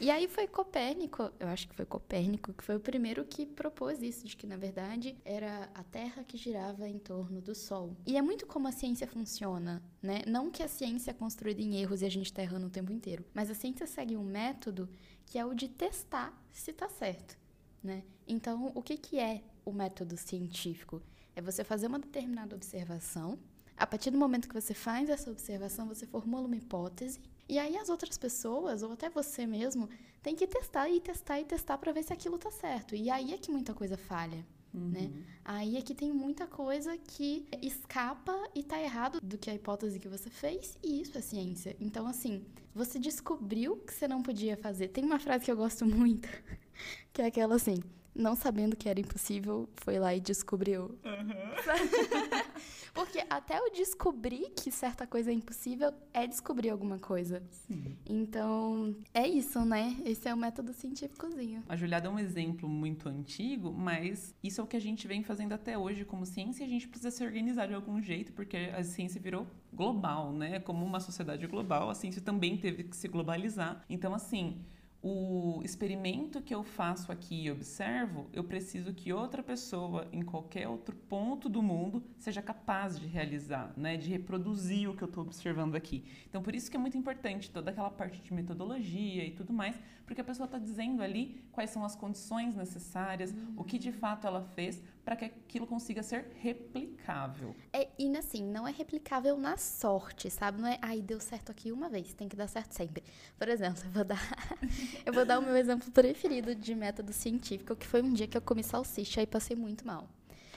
E 0.00 0.11
aí 0.11 0.28
foi 0.28 0.46
Copérnico, 0.46 1.30
eu 1.40 1.49
acho 1.49 1.68
que 1.68 1.75
foi 1.75 1.85
Copérnico, 1.85 2.52
que 2.52 2.62
foi 2.62 2.76
o 2.76 2.80
primeiro 2.80 3.25
que 3.25 3.44
propôs 3.44 4.00
isso, 4.00 4.26
de 4.26 4.37
que 4.37 4.46
na 4.46 4.56
verdade 4.56 5.16
era 5.25 5.68
a 5.75 5.82
Terra 5.82 6.23
que 6.23 6.37
girava 6.37 6.88
em 6.88 6.99
torno 6.99 7.40
do 7.40 7.54
Sol. 7.54 7.96
E 8.06 8.16
é 8.16 8.23
muito 8.23 8.46
como 8.46 8.68
a 8.68 8.73
ciência 8.73 9.06
funciona, 9.06 9.82
né? 10.00 10.23
Não 10.26 10.50
que 10.50 10.62
a 10.62 10.68
ciência 10.68 11.11
é 11.11 11.14
construída 11.14 11.61
em 11.61 11.76
erros 11.76 12.02
e 12.02 12.06
a 12.06 12.11
gente 12.11 12.26
está 12.26 12.42
errando 12.42 12.66
o 12.66 12.70
tempo 12.70 12.92
inteiro, 12.92 13.25
mas 13.35 13.50
a 13.50 13.54
ciência 13.54 13.87
segue 13.87 14.16
um 14.16 14.25
método 14.25 14.88
que 15.26 15.38
é 15.38 15.44
o 15.44 15.54
de 15.54 15.68
testar 15.68 16.32
se 16.52 16.70
está 16.70 16.88
certo, 16.88 17.37
né? 17.82 18.04
Então, 18.26 18.70
o 18.75 18.82
que, 18.82 18.96
que 18.96 19.18
é 19.18 19.42
o 19.64 19.73
método 19.73 20.16
científico? 20.16 21.02
É 21.37 21.43
você 21.43 21.62
fazer 21.62 21.87
uma 21.87 21.99
determinada 21.99 22.57
observação. 22.57 23.38
A 23.76 23.87
partir 23.87 24.11
do 24.11 24.19
momento 24.19 24.49
que 24.49 24.55
você 24.55 24.73
faz 24.73 25.11
essa 25.11 25.31
observação, 25.31 25.87
você 25.87 26.07
formula 26.07 26.47
uma 26.47 26.57
hipótese. 26.57 27.21
E 27.47 27.59
aí 27.59 27.76
as 27.76 27.90
outras 27.90 28.16
pessoas, 28.16 28.83
ou 28.83 28.93
até 28.93 29.11
você 29.11 29.47
mesmo, 29.47 29.88
tem 30.23 30.35
que 30.35 30.47
testar 30.47 30.88
e 30.88 30.99
testar 30.99 31.38
e 31.38 31.45
testar 31.45 31.76
para 31.76 31.93
ver 31.93 32.02
se 32.02 32.12
aquilo 32.12 32.38
tá 32.38 32.50
certo. 32.50 32.97
E 32.97 33.11
aí 33.11 33.35
é 33.35 33.38
que 33.38 33.52
muita 33.52 33.75
coisa 33.75 33.99
falha. 33.99 34.45
Uhum. 34.73 34.90
Né? 34.90 35.11
Aí 35.45 35.76
é 35.76 35.83
que 35.83 35.95
tem 35.95 36.12
muita 36.12 36.47
coisa 36.47 36.97
que 36.97 37.47
escapa 37.62 38.35
e 38.55 38.62
tá 38.62 38.81
errado 38.81 39.21
do 39.23 39.38
que 39.38 39.50
a 39.50 39.55
hipótese 39.55 39.99
que 39.99 40.09
você 40.09 40.28
fez, 40.28 40.76
e 40.83 41.00
isso 41.00 41.16
é 41.16 41.21
ciência. 41.21 41.76
Então, 41.78 42.07
assim, 42.07 42.45
você 42.75 42.99
descobriu 42.99 43.76
que 43.76 43.93
você 43.93 44.09
não 44.09 44.23
podia 44.23 44.57
fazer. 44.57 44.88
Tem 44.88 45.05
uma 45.05 45.19
frase 45.19 45.45
que 45.45 45.50
eu 45.50 45.57
gosto 45.57 45.87
muito, 45.87 46.28
que 47.12 47.23
é 47.23 47.26
aquela 47.26 47.57
assim: 47.57 47.83
não 48.16 48.35
sabendo 48.35 48.76
que 48.76 48.88
era 48.88 48.99
impossível, 48.99 49.68
foi 49.76 49.99
lá 49.99 50.14
e 50.14 50.20
descobriu. 50.20 50.99
Porque 52.94 53.23
até 53.28 53.58
eu 53.58 53.70
descobrir 53.73 54.50
que 54.56 54.70
certa 54.70 55.06
coisa 55.06 55.30
é 55.30 55.35
impossível 55.35 55.92
é 56.14 56.26
descobrir 56.26 56.70
alguma 56.70 56.99
coisa. 56.99 57.42
Sim. 57.50 57.94
Então, 58.06 58.96
é 59.12 59.28
isso, 59.28 59.62
né? 59.66 59.94
Esse 60.02 60.28
é 60.28 60.35
o 60.35 60.37
método 60.37 60.73
científicozinho. 60.73 61.62
A 61.68 61.76
Juliada 61.76 62.08
é 62.08 62.11
um 62.11 62.18
exemplo 62.18 62.66
muito 62.66 63.06
antigo, 63.06 63.70
mas 63.70 64.35
isso 64.42 64.62
é 64.62 64.64
o 64.64 64.66
que 64.66 64.78
a 64.78 64.80
gente 64.80 65.06
vem 65.06 65.23
fazendo 65.23 65.52
até 65.52 65.76
hoje 65.76 66.06
como 66.06 66.25
ciência 66.25 66.64
e 66.64 66.66
a 66.66 66.70
gente 66.70 66.88
precisa 66.88 67.11
se 67.11 67.23
organizar 67.23 67.68
de 67.68 67.75
algum 67.75 68.00
jeito, 68.00 68.32
porque 68.32 68.56
a 68.56 68.82
ciência 68.82 69.20
virou 69.20 69.46
global, 69.70 70.32
né? 70.32 70.58
Como 70.61 70.82
uma 70.82 70.99
sociedade 70.99 71.46
global, 71.46 71.90
a 71.90 71.94
ciência 71.94 72.23
também 72.23 72.56
teve 72.56 72.85
que 72.85 72.96
se 72.96 73.08
globalizar. 73.08 73.85
Então, 73.90 74.14
assim, 74.14 74.64
o 75.09 75.63
experimento 75.63 76.43
que 76.43 76.53
eu 76.53 76.65
faço 76.65 77.13
aqui 77.13 77.45
e 77.45 77.51
observo, 77.53 78.27
eu 78.33 78.43
preciso 78.43 78.93
que 78.93 79.13
outra 79.13 79.41
pessoa 79.41 80.09
em 80.13 80.21
qualquer 80.21 80.67
outro 80.67 80.97
ponto 80.97 81.49
do 81.49 81.63
mundo 81.63 82.03
seja 82.19 82.43
capaz 82.43 82.99
de 82.99 83.07
realizar, 83.07 83.73
né, 83.77 83.97
de 83.97 84.11
reproduzir 84.11 84.91
o 84.91 84.97
que 84.97 85.05
eu 85.05 85.07
estou 85.07 85.23
observando 85.23 85.77
aqui. 85.77 86.03
Então, 86.29 86.43
por 86.43 86.57
isso 86.57 86.69
que 86.69 86.77
é 86.77 86.81
muito 86.81 86.99
importante 86.99 87.53
toda 87.53 87.71
aquela 87.71 87.89
parte 87.89 88.21
de 88.21 88.35
metodologia 88.35 89.25
e 89.25 89.31
tudo 89.31 89.53
mais, 89.53 89.81
porque 90.05 90.21
a 90.21 90.25
pessoa 90.25 90.47
está 90.47 90.59
dizendo 90.59 91.01
ali 91.01 91.41
quais 91.53 91.71
são 91.71 91.85
as 91.85 91.95
condições 91.95 92.57
necessárias, 92.57 93.31
uhum. 93.31 93.55
o 93.59 93.63
que 93.63 93.79
de 93.79 93.93
fato 93.93 94.27
ela 94.27 94.43
fez 94.57 94.83
para 95.07 95.15
que 95.15 95.25
aquilo 95.25 95.69
consiga 95.69 96.03
ser 96.03 96.33
replicável. 96.41 97.55
É, 97.73 97.89
e 97.97 98.15
assim, 98.17 98.43
não 98.43 98.67
é 98.67 98.73
replicável 98.73 99.39
na 99.39 99.57
sorte, 99.57 100.29
sabe? 100.29 100.61
Não 100.61 100.67
é, 100.67 100.81
ai, 100.83 101.01
deu 101.01 101.21
certo 101.21 101.53
aqui 101.53 101.71
uma 101.71 101.89
vez, 101.89 102.13
tem 102.13 102.29
que 102.29 102.35
dar 102.35 102.49
certo 102.49 102.73
sempre. 102.73 103.05
Por 103.39 103.49
exemplo, 103.49 103.85
eu 103.85 103.91
vou 103.93 104.05
dar, 104.05 104.19
eu 105.07 105.13
vou 105.13 105.25
dar 105.25 105.39
o 105.39 105.43
meu 105.43 105.57
exemplo 105.57 105.89
preferido 105.93 106.57
de 106.57 106.75
método 106.75 107.13
científico, 107.13 107.77
que 107.77 107.87
foi 107.87 108.03
um 108.03 108.13
dia 108.13 108.27
que 108.27 108.37
eu 108.37 108.43
comi 108.43 108.65
salsicha 108.65 109.23
e 109.23 109.29
passei 109.29 109.55
muito 109.55 109.87
mal. 109.87 110.09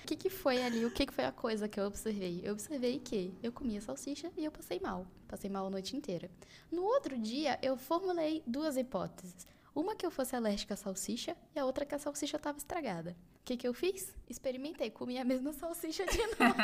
O 0.03 0.07
que, 0.07 0.15
que 0.15 0.31
foi 0.31 0.63
ali? 0.63 0.83
O 0.83 0.89
que, 0.89 1.05
que 1.05 1.13
foi 1.13 1.25
a 1.25 1.31
coisa 1.31 1.69
que 1.69 1.79
eu 1.79 1.85
observei? 1.85 2.41
Eu 2.43 2.53
observei 2.53 2.97
que 2.97 3.31
eu 3.43 3.51
comia 3.51 3.79
salsicha 3.79 4.31
e 4.35 4.45
eu 4.45 4.51
passei 4.51 4.79
mal. 4.79 5.05
Passei 5.27 5.47
mal 5.47 5.67
a 5.67 5.69
noite 5.69 5.95
inteira. 5.95 6.27
No 6.71 6.81
outro 6.81 7.15
dia, 7.19 7.59
eu 7.61 7.77
formulei 7.77 8.41
duas 8.47 8.77
hipóteses. 8.77 9.45
Uma 9.75 9.95
que 9.95 10.03
eu 10.03 10.09
fosse 10.09 10.35
alérgica 10.35 10.73
à 10.73 10.77
salsicha 10.77 11.37
e 11.55 11.59
a 11.59 11.65
outra 11.65 11.85
que 11.85 11.93
a 11.93 11.99
salsicha 11.99 12.37
estava 12.37 12.57
estragada. 12.57 13.15
O 13.41 13.43
que, 13.45 13.57
que 13.57 13.67
eu 13.67 13.73
fiz? 13.73 14.13
Experimentei, 14.29 14.91
comi 14.91 15.17
a 15.17 15.25
mesma 15.25 15.51
salsicha 15.53 16.05
de 16.05 16.17
novo. 16.17 16.55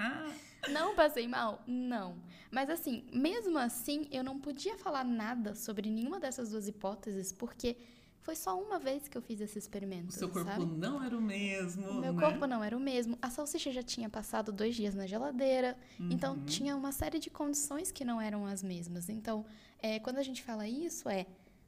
não 0.72 0.94
passei 0.94 1.28
mal? 1.28 1.62
Não. 1.66 2.16
Mas 2.50 2.70
assim, 2.70 3.04
mesmo 3.12 3.58
assim, 3.58 4.08
eu 4.10 4.24
não 4.24 4.38
podia 4.38 4.78
falar 4.78 5.04
nada 5.04 5.54
sobre 5.54 5.90
nenhuma 5.90 6.18
dessas 6.18 6.50
duas 6.50 6.66
hipóteses, 6.66 7.32
porque 7.32 7.76
foi 8.24 8.34
só 8.34 8.58
uma 8.58 8.78
vez 8.78 9.06
que 9.06 9.18
eu 9.18 9.20
fiz 9.20 9.38
esse 9.38 9.58
experimento. 9.58 10.08
O 10.08 10.12
seu 10.12 10.30
corpo 10.30 10.50
sabe? 10.50 10.64
não 10.64 11.02
era 11.02 11.14
o 11.14 11.20
mesmo. 11.20 11.90
O 11.90 12.00
meu 12.00 12.14
né? 12.14 12.20
corpo 12.22 12.46
não 12.46 12.64
era 12.64 12.74
o 12.74 12.80
mesmo. 12.80 13.18
A 13.20 13.28
salsicha 13.28 13.70
já 13.70 13.82
tinha 13.82 14.08
passado 14.08 14.50
dois 14.50 14.74
dias 14.74 14.94
na 14.94 15.06
geladeira. 15.06 15.76
Uhum. 16.00 16.08
Então 16.10 16.42
tinha 16.46 16.74
uma 16.74 16.90
série 16.90 17.18
de 17.18 17.28
condições 17.28 17.92
que 17.92 18.02
não 18.02 18.18
eram 18.18 18.46
as 18.46 18.62
mesmas. 18.62 19.10
Então, 19.10 19.44
é, 19.78 19.98
quando 19.98 20.16
a 20.16 20.22
gente 20.22 20.42
fala 20.42 20.66
isso, 20.66 21.06
é 21.06 21.26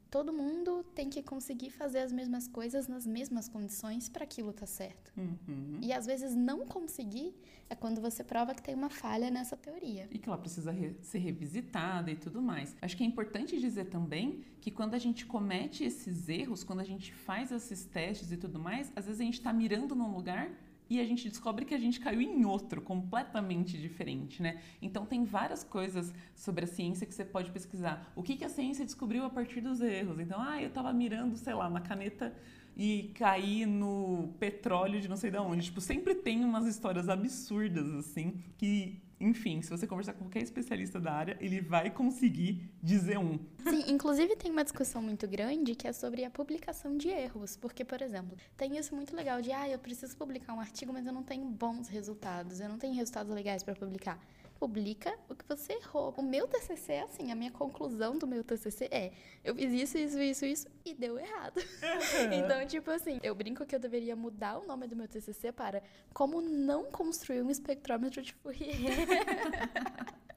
todo 0.09 0.33
mundo 0.33 0.83
tem 0.95 1.09
que 1.09 1.21
conseguir 1.21 1.69
fazer 1.69 1.99
as 1.99 2.11
mesmas 2.11 2.47
coisas 2.47 2.87
nas 2.87 3.05
mesmas 3.05 3.47
condições 3.47 4.09
para 4.09 4.23
aquilo 4.23 4.53
tá 4.53 4.65
certo. 4.65 5.11
Uhum. 5.17 5.79
E 5.81 5.91
às 5.91 6.05
vezes 6.05 6.35
não 6.35 6.65
conseguir 6.65 7.35
é 7.69 7.75
quando 7.75 7.99
você 7.99 8.23
prova 8.23 8.55
que 8.55 8.61
tem 8.61 8.73
uma 8.73 8.89
falha 8.89 9.29
nessa 9.29 9.57
teoria. 9.57 10.07
E 10.09 10.17
que 10.17 10.29
ela 10.29 10.37
precisa 10.37 10.71
re 10.71 10.95
ser 11.01 11.19
revisitada 11.19 12.09
e 12.09 12.15
tudo 12.15 12.41
mais. 12.41 12.75
Acho 12.81 12.95
que 12.95 13.03
é 13.03 13.05
importante 13.05 13.59
dizer 13.59 13.85
também 13.85 14.43
que 14.61 14.71
quando 14.71 14.93
a 14.93 14.97
gente 14.97 15.25
comete 15.25 15.83
esses 15.83 16.29
erros, 16.29 16.63
quando 16.63 16.79
a 16.79 16.85
gente 16.85 17.13
faz 17.13 17.51
esses 17.51 17.83
testes 17.85 18.31
e 18.31 18.37
tudo 18.37 18.57
mais, 18.59 18.91
às 18.95 19.05
vezes 19.05 19.19
a 19.19 19.23
gente 19.23 19.39
está 19.39 19.51
mirando 19.51 19.95
num 19.95 20.13
lugar 20.13 20.49
e 20.89 20.99
a 20.99 21.05
gente 21.05 21.27
descobre 21.29 21.65
que 21.65 21.73
a 21.73 21.77
gente 21.77 21.99
caiu 21.99 22.21
em 22.21 22.45
outro 22.45 22.81
completamente 22.81 23.77
diferente, 23.77 24.41
né? 24.41 24.61
Então 24.81 25.05
tem 25.05 25.23
várias 25.23 25.63
coisas 25.63 26.13
sobre 26.35 26.65
a 26.65 26.67
ciência 26.67 27.05
que 27.05 27.13
você 27.13 27.25
pode 27.25 27.51
pesquisar. 27.51 28.11
O 28.15 28.23
que, 28.23 28.35
que 28.35 28.45
a 28.45 28.49
ciência 28.49 28.85
descobriu 28.85 29.25
a 29.25 29.29
partir 29.29 29.61
dos 29.61 29.81
erros? 29.81 30.19
Então, 30.19 30.41
ah, 30.41 30.61
eu 30.61 30.69
estava 30.69 30.93
mirando, 30.93 31.35
sei 31.37 31.53
lá, 31.53 31.69
na 31.69 31.81
caneta 31.81 32.33
e 32.75 33.11
caí 33.15 33.65
no 33.65 34.33
petróleo 34.39 35.01
de 35.01 35.07
não 35.07 35.17
sei 35.17 35.31
de 35.31 35.37
onde. 35.37 35.65
Tipo, 35.65 35.81
sempre 35.81 36.13
tem 36.13 36.45
umas 36.45 36.65
histórias 36.67 37.09
absurdas 37.09 37.91
assim 37.95 38.35
que 38.57 39.01
enfim, 39.19 39.61
se 39.61 39.69
você 39.69 39.87
conversar 39.87 40.13
com 40.13 40.25
qualquer 40.25 40.43
especialista 40.43 40.99
da 40.99 41.11
área, 41.11 41.37
ele 41.39 41.59
vai 41.59 41.89
conseguir 41.89 42.69
dizer 42.81 43.17
um. 43.17 43.39
Sim, 43.67 43.85
inclusive 43.87 44.35
tem 44.35 44.51
uma 44.51 44.63
discussão 44.63 45.01
muito 45.01 45.27
grande 45.27 45.73
que 45.75 45.87
é 45.87 45.93
sobre 45.93 46.23
a 46.23 46.29
publicação 46.29 46.95
de 46.95 47.09
erros. 47.09 47.57
Porque, 47.57 47.83
por 47.83 48.01
exemplo, 48.01 48.37
tem 48.55 48.77
isso 48.77 48.95
muito 48.95 49.15
legal 49.15 49.41
de, 49.41 49.51
ah, 49.51 49.67
eu 49.67 49.79
preciso 49.79 50.15
publicar 50.15 50.53
um 50.53 50.59
artigo, 50.59 50.93
mas 50.93 51.05
eu 51.05 51.13
não 51.13 51.23
tenho 51.23 51.45
bons 51.45 51.87
resultados, 51.87 52.59
eu 52.59 52.69
não 52.69 52.77
tenho 52.77 52.93
resultados 52.93 53.33
legais 53.33 53.63
para 53.63 53.75
publicar 53.75 54.19
publica 54.57 55.17
o 55.29 55.35
que 55.35 55.45
você 55.47 55.73
errou. 55.73 56.13
O 56.17 56.21
meu 56.21 56.47
TCC 56.47 56.93
é 56.93 57.01
assim, 57.03 57.31
a 57.31 57.35
minha 57.35 57.51
conclusão 57.51 58.17
do 58.17 58.27
meu 58.27 58.43
TCC 58.43 58.87
é: 58.91 59.11
eu 59.43 59.55
fiz 59.55 59.71
isso, 59.71 59.97
isso, 59.97 60.19
isso, 60.19 60.45
isso 60.45 60.67
e 60.85 60.93
deu 60.93 61.17
errado. 61.17 61.59
então, 62.33 62.65
tipo 62.67 62.91
assim, 62.91 63.19
eu 63.23 63.35
brinco 63.35 63.65
que 63.65 63.75
eu 63.75 63.79
deveria 63.79 64.15
mudar 64.15 64.57
o 64.59 64.65
nome 64.65 64.87
do 64.87 64.95
meu 64.95 65.07
TCC 65.07 65.51
para 65.51 65.81
Como 66.13 66.41
não 66.41 66.85
construir 66.85 67.41
um 67.41 67.49
espectrômetro 67.49 68.21
de 68.21 68.33
Fourier. 68.33 68.67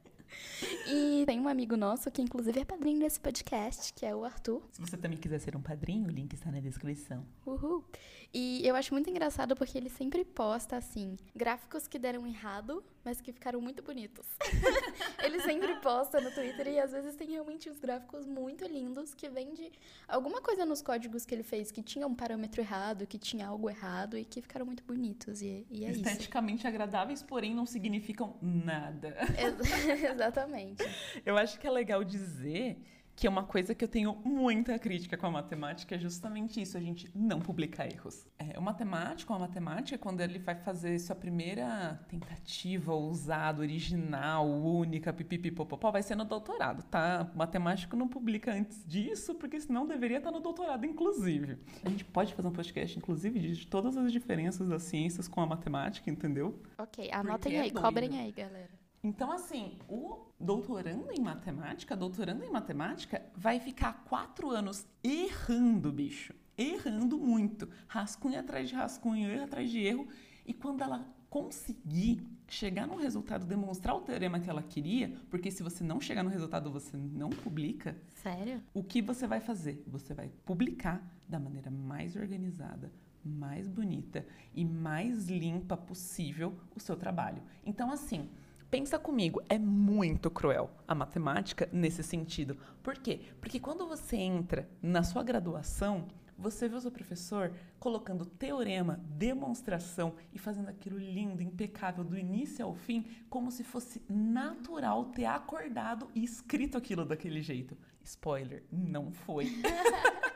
E 0.86 1.24
tem 1.26 1.40
um 1.40 1.48
amigo 1.48 1.76
nosso 1.76 2.10
que, 2.10 2.22
inclusive, 2.22 2.60
é 2.60 2.64
padrinho 2.64 3.00
desse 3.00 3.18
podcast, 3.18 3.92
que 3.92 4.04
é 4.04 4.14
o 4.14 4.24
Arthur. 4.24 4.62
Se 4.72 4.80
você 4.80 4.96
também 4.96 5.18
quiser 5.18 5.38
ser 5.38 5.56
um 5.56 5.62
padrinho, 5.62 6.08
o 6.08 6.10
link 6.10 6.32
está 6.32 6.50
na 6.50 6.60
descrição. 6.60 7.26
Uhul. 7.46 7.84
E 8.32 8.66
eu 8.66 8.76
acho 8.76 8.92
muito 8.94 9.10
engraçado 9.10 9.56
porque 9.56 9.76
ele 9.76 9.88
sempre 9.88 10.24
posta, 10.24 10.76
assim, 10.76 11.16
gráficos 11.34 11.88
que 11.88 11.98
deram 11.98 12.26
errado, 12.26 12.84
mas 13.04 13.20
que 13.20 13.32
ficaram 13.32 13.60
muito 13.60 13.82
bonitos. 13.82 14.26
ele 15.24 15.40
sempre 15.40 15.74
posta 15.76 16.20
no 16.20 16.30
Twitter 16.30 16.68
e 16.68 16.78
às 16.78 16.92
vezes 16.92 17.14
tem 17.14 17.30
realmente 17.30 17.70
uns 17.70 17.78
gráficos 17.78 18.26
muito 18.26 18.64
lindos 18.66 19.14
que 19.14 19.28
vêm 19.28 19.54
de 19.54 19.70
alguma 20.08 20.40
coisa 20.40 20.64
nos 20.64 20.82
códigos 20.82 21.24
que 21.24 21.34
ele 21.34 21.42
fez 21.42 21.70
que 21.70 21.82
tinha 21.82 22.06
um 22.06 22.14
parâmetro 22.14 22.60
errado, 22.60 23.06
que 23.06 23.18
tinha 23.18 23.46
algo 23.46 23.68
errado 23.68 24.16
e 24.16 24.24
que 24.24 24.40
ficaram 24.40 24.66
muito 24.66 24.82
bonitos. 24.84 25.42
E, 25.42 25.66
e 25.70 25.84
é 25.84 25.90
Esteticamente 25.90 26.58
isso. 26.58 26.68
agradáveis, 26.68 27.22
porém 27.22 27.54
não 27.54 27.66
significam 27.66 28.36
nada. 28.40 29.16
Ex 29.38 30.04
exatamente. 30.12 30.84
Eu 31.24 31.36
acho 31.36 31.58
que 31.58 31.66
é 31.66 31.70
legal 31.70 32.04
dizer 32.04 32.78
que 33.20 33.26
é 33.26 33.30
uma 33.30 33.44
coisa 33.44 33.74
que 33.74 33.84
eu 33.84 33.88
tenho 33.88 34.16
muita 34.24 34.78
crítica 34.78 35.14
com 35.14 35.26
a 35.26 35.30
matemática, 35.30 35.94
é 35.94 35.98
justamente 35.98 36.58
isso, 36.58 36.78
a 36.78 36.80
gente 36.80 37.10
não 37.14 37.38
publicar 37.38 37.84
erros. 37.84 38.26
É, 38.38 38.58
o 38.58 38.62
matemático, 38.62 39.30
a 39.34 39.38
matemática, 39.38 39.98
quando 39.98 40.22
ele 40.22 40.38
vai 40.38 40.54
fazer 40.54 40.98
sua 40.98 41.14
primeira 41.14 42.02
tentativa 42.08 42.94
ousada, 42.94 43.60
original, 43.60 44.48
única, 44.48 45.12
pipipipopopó, 45.12 45.90
vai 45.90 46.02
ser 46.02 46.14
no 46.14 46.24
doutorado, 46.24 46.82
tá? 46.84 47.30
O 47.34 47.36
matemático 47.36 47.94
não 47.94 48.08
publica 48.08 48.54
antes 48.54 48.82
disso, 48.86 49.34
porque 49.34 49.60
senão 49.60 49.86
deveria 49.86 50.16
estar 50.16 50.30
no 50.30 50.40
doutorado, 50.40 50.86
inclusive. 50.86 51.58
A 51.84 51.90
gente 51.90 52.06
pode 52.06 52.32
fazer 52.32 52.48
um 52.48 52.52
podcast, 52.52 52.96
inclusive, 52.96 53.38
de 53.38 53.66
todas 53.66 53.98
as 53.98 54.10
diferenças 54.10 54.66
das 54.66 54.84
ciências 54.84 55.28
com 55.28 55.42
a 55.42 55.46
matemática, 55.46 56.08
entendeu? 56.08 56.58
Ok, 56.78 57.10
anotem 57.12 57.56
é 57.56 57.60
aí, 57.60 57.70
doido. 57.70 57.84
cobrem 57.84 58.18
aí, 58.18 58.32
galera. 58.32 58.80
Então, 59.02 59.32
assim, 59.32 59.78
o 59.88 60.26
doutorando 60.38 61.10
em 61.10 61.20
matemática, 61.20 61.96
doutorando 61.96 62.44
em 62.44 62.50
matemática, 62.50 63.22
vai 63.34 63.58
ficar 63.58 64.04
quatro 64.04 64.50
anos 64.50 64.86
errando, 65.02 65.90
bicho. 65.90 66.34
Errando 66.56 67.18
muito. 67.18 67.68
Rascunho 67.88 68.38
atrás 68.38 68.68
de 68.68 68.74
rascunho, 68.74 69.30
erro 69.30 69.44
atrás 69.44 69.70
de 69.70 69.78
erro. 69.78 70.06
E 70.44 70.52
quando 70.52 70.82
ela 70.82 71.08
conseguir 71.30 72.26
chegar 72.46 72.86
no 72.86 72.96
resultado, 72.96 73.46
demonstrar 73.46 73.94
o 73.94 74.00
teorema 74.00 74.40
que 74.40 74.50
ela 74.50 74.62
queria, 74.62 75.16
porque 75.30 75.50
se 75.50 75.62
você 75.62 75.82
não 75.84 76.00
chegar 76.00 76.22
no 76.22 76.28
resultado, 76.28 76.70
você 76.70 76.96
não 76.96 77.30
publica. 77.30 77.96
Sério? 78.08 78.60
O 78.74 78.82
que 78.82 79.00
você 79.00 79.26
vai 79.26 79.40
fazer? 79.40 79.82
Você 79.86 80.12
vai 80.12 80.30
publicar 80.44 81.00
da 81.28 81.38
maneira 81.38 81.70
mais 81.70 82.16
organizada, 82.16 82.92
mais 83.24 83.68
bonita 83.68 84.26
e 84.52 84.64
mais 84.64 85.28
limpa 85.28 85.76
possível 85.76 86.58
o 86.74 86.80
seu 86.80 86.96
trabalho. 86.96 87.42
Então, 87.64 87.92
assim, 87.92 88.28
pensa 88.70 88.98
comigo, 88.98 89.42
é 89.48 89.58
muito 89.58 90.30
cruel 90.30 90.70
a 90.86 90.94
matemática 90.94 91.68
nesse 91.72 92.02
sentido. 92.02 92.56
Por 92.82 92.96
quê? 92.96 93.20
Porque 93.40 93.58
quando 93.58 93.86
você 93.86 94.16
entra 94.16 94.68
na 94.80 95.02
sua 95.02 95.22
graduação, 95.22 96.06
você 96.38 96.68
vê 96.68 96.76
o 96.76 96.80
seu 96.80 96.90
professor 96.90 97.52
colocando 97.78 98.24
teorema, 98.24 98.98
demonstração 99.10 100.14
e 100.32 100.38
fazendo 100.38 100.68
aquilo 100.68 100.98
lindo, 100.98 101.42
impecável, 101.42 102.02
do 102.02 102.16
início 102.16 102.64
ao 102.64 102.74
fim, 102.74 103.04
como 103.28 103.50
se 103.50 103.62
fosse 103.62 104.00
natural 104.08 105.06
ter 105.06 105.26
acordado 105.26 106.08
e 106.14 106.24
escrito 106.24 106.78
aquilo 106.78 107.04
daquele 107.04 107.42
jeito. 107.42 107.76
Spoiler, 108.02 108.64
não 108.70 109.10
foi. 109.10 109.46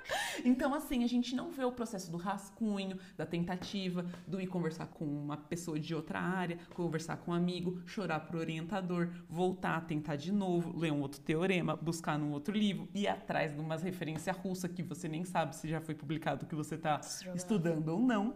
Então, 0.45 0.75
assim, 0.75 1.05
a 1.05 1.07
gente 1.07 1.35
não 1.35 1.51
vê 1.51 1.65
o 1.65 1.73
processo 1.73 2.11
do 2.11 2.17
rascunho, 2.17 2.99
da 3.17 3.25
tentativa, 3.27 4.05
do 4.27 4.41
ir 4.41 4.47
conversar 4.47 4.87
com 4.87 5.05
uma 5.05 5.37
pessoa 5.37 5.79
de 5.79 5.95
outra 5.95 6.19
área, 6.19 6.59
conversar 6.75 7.19
com 7.19 7.31
um 7.31 7.35
amigo, 7.35 7.81
chorar 7.87 8.21
pro 8.21 8.39
orientador, 8.39 9.09
voltar, 9.29 9.87
tentar 9.87 10.17
de 10.17 10.33
novo, 10.33 10.77
ler 10.79 10.93
um 10.93 11.01
outro 11.01 11.21
teorema, 11.21 11.77
buscar 11.77 12.19
num 12.19 12.33
outro 12.33 12.57
livro, 12.57 12.89
ir 12.95 13.07
atrás 13.07 13.55
de 13.55 13.61
umas 13.61 13.83
referência 13.83 14.33
russa 14.33 14.69
que 14.69 14.83
você 14.83 15.09
nem 15.09 15.25
sabe 15.25 15.55
se 15.57 15.69
já 15.69 15.81
foi 15.81 15.95
publicado 15.95 16.47
que 16.47 16.55
você 16.55 16.75
está 16.75 17.01
estudando 17.35 17.89
ou 17.89 18.01
não. 18.01 18.35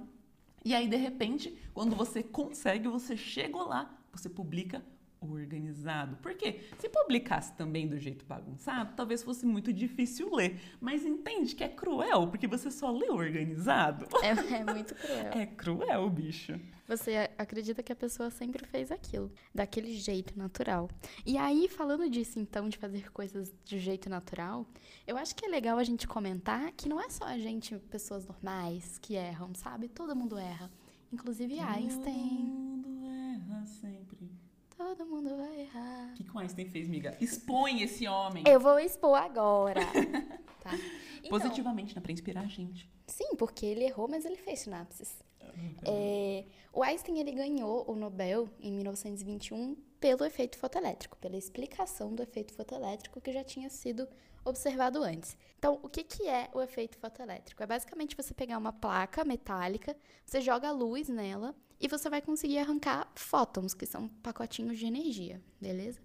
E 0.64 0.74
aí, 0.74 0.88
de 0.88 0.96
repente, 0.96 1.56
quando 1.72 1.94
você 1.94 2.22
consegue, 2.22 2.88
você 2.88 3.16
chegou 3.16 3.66
lá, 3.66 3.94
você 4.12 4.28
publica 4.28 4.82
organizado. 5.20 6.16
Por 6.16 6.34
quê? 6.34 6.60
Se 6.78 6.88
publicasse 6.88 7.52
também 7.54 7.86
do 7.86 7.98
jeito 7.98 8.24
bagunçado, 8.24 8.94
talvez 8.96 9.22
fosse 9.22 9.44
muito 9.46 9.72
difícil 9.72 10.34
ler. 10.34 10.60
Mas 10.80 11.04
entende 11.04 11.54
que 11.54 11.64
é 11.64 11.68
cruel, 11.68 12.28
porque 12.28 12.46
você 12.46 12.70
só 12.70 12.90
lê 12.90 13.10
organizado. 13.10 14.06
É, 14.28 14.56
é 14.56 14.64
muito 14.64 14.94
cruel. 14.94 15.32
É 15.32 15.46
cruel, 15.46 16.10
bicho. 16.10 16.60
Você 16.86 17.30
acredita 17.38 17.82
que 17.82 17.92
a 17.92 17.96
pessoa 17.96 18.30
sempre 18.30 18.66
fez 18.66 18.90
aquilo, 18.90 19.30
daquele 19.54 19.92
jeito 19.92 20.36
natural. 20.38 20.90
E 21.24 21.36
aí, 21.36 21.68
falando 21.68 22.08
disso, 22.10 22.38
então, 22.38 22.68
de 22.68 22.76
fazer 22.78 23.10
coisas 23.12 23.54
de 23.64 23.78
jeito 23.78 24.08
natural, 24.10 24.66
eu 25.06 25.16
acho 25.16 25.34
que 25.34 25.44
é 25.44 25.48
legal 25.48 25.78
a 25.78 25.84
gente 25.84 26.08
comentar 26.08 26.72
que 26.72 26.88
não 26.88 27.00
é 27.00 27.08
só 27.10 27.24
a 27.24 27.38
gente, 27.38 27.76
pessoas 27.90 28.26
normais, 28.26 28.98
que 28.98 29.14
erram, 29.14 29.54
sabe? 29.54 29.88
Todo 29.88 30.16
mundo 30.16 30.38
erra. 30.38 30.70
Inclusive 31.12 31.58
Einstein. 31.58 32.38
Todo 32.38 32.88
mundo 32.88 33.06
erra 33.06 33.66
sempre. 33.66 34.37
Todo 34.78 35.04
mundo 35.04 35.36
vai 35.36 35.62
errar. 35.62 36.12
O 36.12 36.14
que, 36.14 36.22
que 36.22 36.36
o 36.36 36.38
Einstein 36.38 36.68
fez, 36.68 36.88
miga? 36.88 37.16
Expõe 37.20 37.82
esse 37.82 38.06
homem. 38.06 38.44
Eu 38.46 38.60
vou 38.60 38.78
expor 38.78 39.18
agora. 39.18 39.80
tá? 40.62 40.70
Então, 41.18 41.30
Positivamente, 41.30 41.96
né? 41.96 42.00
Pra 42.00 42.12
inspirar 42.12 42.42
a 42.42 42.46
gente. 42.46 42.88
Sim, 43.08 43.34
porque 43.36 43.66
ele 43.66 43.82
errou, 43.82 44.06
mas 44.06 44.24
ele 44.24 44.36
fez 44.36 44.60
sinapses. 44.60 45.16
É, 45.84 46.44
o 46.72 46.84
Einstein 46.84 47.18
ele 47.18 47.32
ganhou 47.32 47.90
o 47.90 47.96
Nobel 47.96 48.48
em 48.60 48.70
1921 48.70 49.74
pelo 49.98 50.24
efeito 50.24 50.56
fotoelétrico, 50.56 51.18
pela 51.18 51.36
explicação 51.36 52.14
do 52.14 52.22
efeito 52.22 52.54
fotoelétrico 52.54 53.20
que 53.20 53.32
já 53.32 53.42
tinha 53.42 53.68
sido 53.68 54.06
observado 54.44 55.02
antes. 55.02 55.36
Então, 55.58 55.80
o 55.82 55.88
que, 55.88 56.04
que 56.04 56.28
é 56.28 56.48
o 56.54 56.62
efeito 56.62 56.96
fotoelétrico? 56.98 57.64
É 57.64 57.66
basicamente 57.66 58.16
você 58.16 58.32
pegar 58.32 58.56
uma 58.56 58.72
placa 58.72 59.24
metálica, 59.24 59.96
você 60.24 60.40
joga 60.40 60.70
luz 60.70 61.08
nela 61.08 61.52
e 61.80 61.86
você 61.86 62.10
vai 62.10 62.20
conseguir 62.20 62.58
arrancar 62.58 63.10
fótons, 63.14 63.72
que 63.72 63.86
são 63.86 64.08
pacotinhos 64.22 64.78
de 64.78 64.86
energia, 64.86 65.40
beleza? 65.60 66.00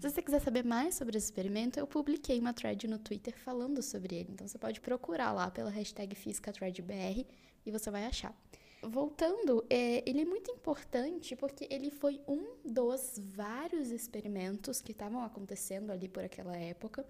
Se 0.00 0.10
você 0.10 0.20
quiser 0.20 0.40
saber 0.40 0.64
mais 0.64 0.94
sobre 0.94 1.16
esse 1.16 1.26
experimento, 1.26 1.78
eu 1.78 1.86
publiquei 1.86 2.38
uma 2.38 2.52
thread 2.52 2.86
no 2.86 2.98
Twitter 2.98 3.34
falando 3.38 3.82
sobre 3.82 4.16
ele. 4.16 4.32
Então, 4.32 4.46
você 4.46 4.58
pode 4.58 4.80
procurar 4.80 5.32
lá 5.32 5.50
pela 5.50 5.70
hashtag 5.70 6.14
FísicaThreadBR 6.14 7.26
e 7.64 7.70
você 7.70 7.90
vai 7.90 8.04
achar. 8.04 8.34
Voltando, 8.82 9.64
é, 9.70 10.02
ele 10.06 10.20
é 10.20 10.24
muito 10.26 10.50
importante 10.50 11.34
porque 11.36 11.66
ele 11.70 11.90
foi 11.90 12.20
um 12.28 12.56
dos 12.62 13.18
vários 13.18 13.90
experimentos 13.90 14.82
que 14.82 14.92
estavam 14.92 15.24
acontecendo 15.24 15.90
ali 15.90 16.06
por 16.06 16.22
aquela 16.22 16.54
época 16.54 17.06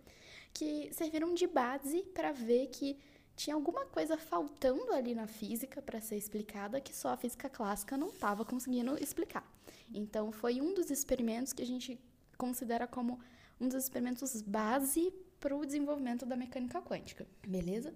que 0.53 0.89
serviram 0.93 1.35
de 1.35 1.49
base 1.49 2.05
para 2.15 2.31
ver 2.31 2.69
que 2.69 2.97
tinha 3.37 3.55
alguma 3.55 3.85
coisa 3.87 4.17
faltando 4.17 4.93
ali 4.93 5.15
na 5.15 5.27
física 5.27 5.83
para 5.83 6.01
ser 6.01 6.17
explicada 6.17 6.81
que 6.81 6.95
só 6.95 7.09
a 7.11 7.17
física 7.17 7.49
clássica 7.49 7.97
não 7.97 8.09
estava 8.09 8.45
conseguindo 8.45 8.97
explicar. 9.03 9.45
Então, 9.93 10.31
foi 10.33 10.61
um 10.61 10.75
dos 10.75 10.91
experimentos 10.91 11.53
que 11.53 11.63
a 11.63 11.67
gente 11.67 11.99
considera 12.37 12.87
como 12.87 13.19
um 13.61 13.69
dos 13.69 13.85
experimentos 13.85 14.41
base 14.43 15.13
para 15.41 15.57
o 15.57 15.65
desenvolvimento 15.65 16.25
da 16.25 16.37
mecânica 16.37 16.81
quântica, 16.81 17.27
beleza? 17.47 17.95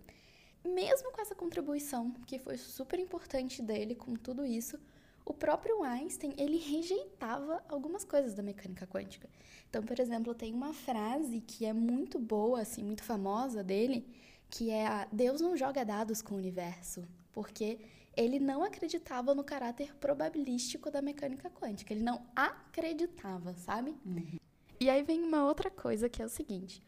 Mesmo 0.65 1.13
com 1.13 1.21
essa 1.21 1.35
contribuição, 1.35 2.11
que 2.27 2.39
foi 2.39 2.57
super 2.57 2.99
importante 2.99 3.63
dele 3.63 3.95
com 3.95 4.15
tudo 4.15 4.45
isso, 4.45 4.79
o 5.25 5.35
próprio 5.35 5.83
Einstein, 5.83 6.35
ele 6.39 6.57
rejeitava 6.57 7.63
algumas 7.69 8.03
coisas 8.03 8.35
da 8.35 8.43
mecânica 8.43 8.87
quântica. 8.87 9.29
Então, 9.69 9.83
por 9.83 10.01
exemplo, 10.01 10.35
tem 10.35 10.55
uma 10.55 10.73
frase 10.73 11.41
que 11.43 11.67
é 11.67 11.73
muito 11.73 12.19
boa, 12.19 12.63
assim, 12.63 12.83
muito 12.83 13.03
famosa 13.03 13.63
dele, 13.63 14.09
que 14.51 14.71
é 14.71 14.87
a 14.87 15.07
Deus 15.13 15.41
não 15.41 15.57
joga 15.57 15.85
dados 15.85 16.23
com 16.23 16.35
o 16.35 16.39
universo, 16.39 17.07
porque 17.33 17.79
ele 18.17 18.41
não 18.41 18.65
acreditava 18.65 19.35
no 19.35 19.45
caráter 19.45 19.95
probabilístico 19.97 20.91
da 20.91 21.01
mecânica 21.01 21.49
quântica, 21.51 21.93
ele 21.93 22.03
não 22.03 22.27
acreditava, 22.35 23.55
sabe? 23.55 23.95
E 24.81 24.89
aí 24.89 25.03
vem 25.03 25.23
uma 25.23 25.45
outra 25.45 25.71
coisa 25.71 26.09
que 26.09 26.23
é 26.23 26.25
o 26.25 26.29
seguinte: 26.29 26.83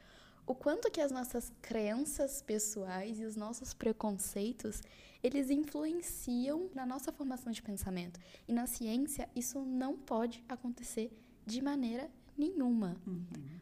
o 0.47 0.55
quanto 0.55 0.91
que 0.91 1.01
as 1.01 1.13
nossas 1.13 1.53
crenças 1.63 2.43
pessoais 2.43 3.21
e 3.21 3.25
os 3.25 3.37
nossos 3.37 3.73
preconceitos, 3.73 4.83
eles 5.23 5.51
influenciam 5.51 6.69
na 6.75 6.85
nossa 6.85 7.13
formação 7.13 7.53
de 7.53 7.63
pensamento. 7.63 8.19
E 8.49 8.53
na 8.53 8.67
ciência, 8.67 9.29
isso 9.37 9.61
não 9.61 9.97
pode 9.97 10.43
acontecer 10.49 11.13
de 11.47 11.63
maneira 11.63 12.11
nenhuma. 12.37 12.97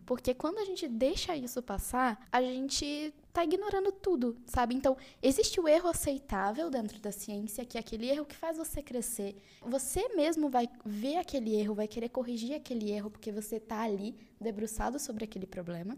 Porque 0.06 0.32
quando 0.32 0.58
a 0.58 0.64
gente 0.64 0.88
deixa 0.88 1.36
isso 1.36 1.62
passar, 1.62 2.26
a 2.30 2.40
gente 2.40 3.12
tá 3.38 3.44
ignorando 3.44 3.92
tudo, 3.92 4.36
sabe? 4.46 4.74
Então, 4.74 4.96
existe 5.22 5.60
o 5.60 5.68
erro 5.68 5.88
aceitável 5.88 6.68
dentro 6.68 6.98
da 6.98 7.12
ciência, 7.12 7.64
que 7.64 7.78
é 7.78 7.80
aquele 7.80 8.08
erro 8.08 8.24
que 8.24 8.34
faz 8.34 8.56
você 8.56 8.82
crescer. 8.82 9.36
Você 9.62 10.08
mesmo 10.16 10.48
vai 10.48 10.68
ver 10.84 11.18
aquele 11.18 11.54
erro, 11.54 11.72
vai 11.72 11.86
querer 11.86 12.08
corrigir 12.08 12.56
aquele 12.56 12.90
erro, 12.90 13.12
porque 13.12 13.30
você 13.30 13.60
tá 13.60 13.82
ali, 13.82 14.16
debruçado 14.40 14.98
sobre 14.98 15.22
aquele 15.22 15.46
problema. 15.46 15.96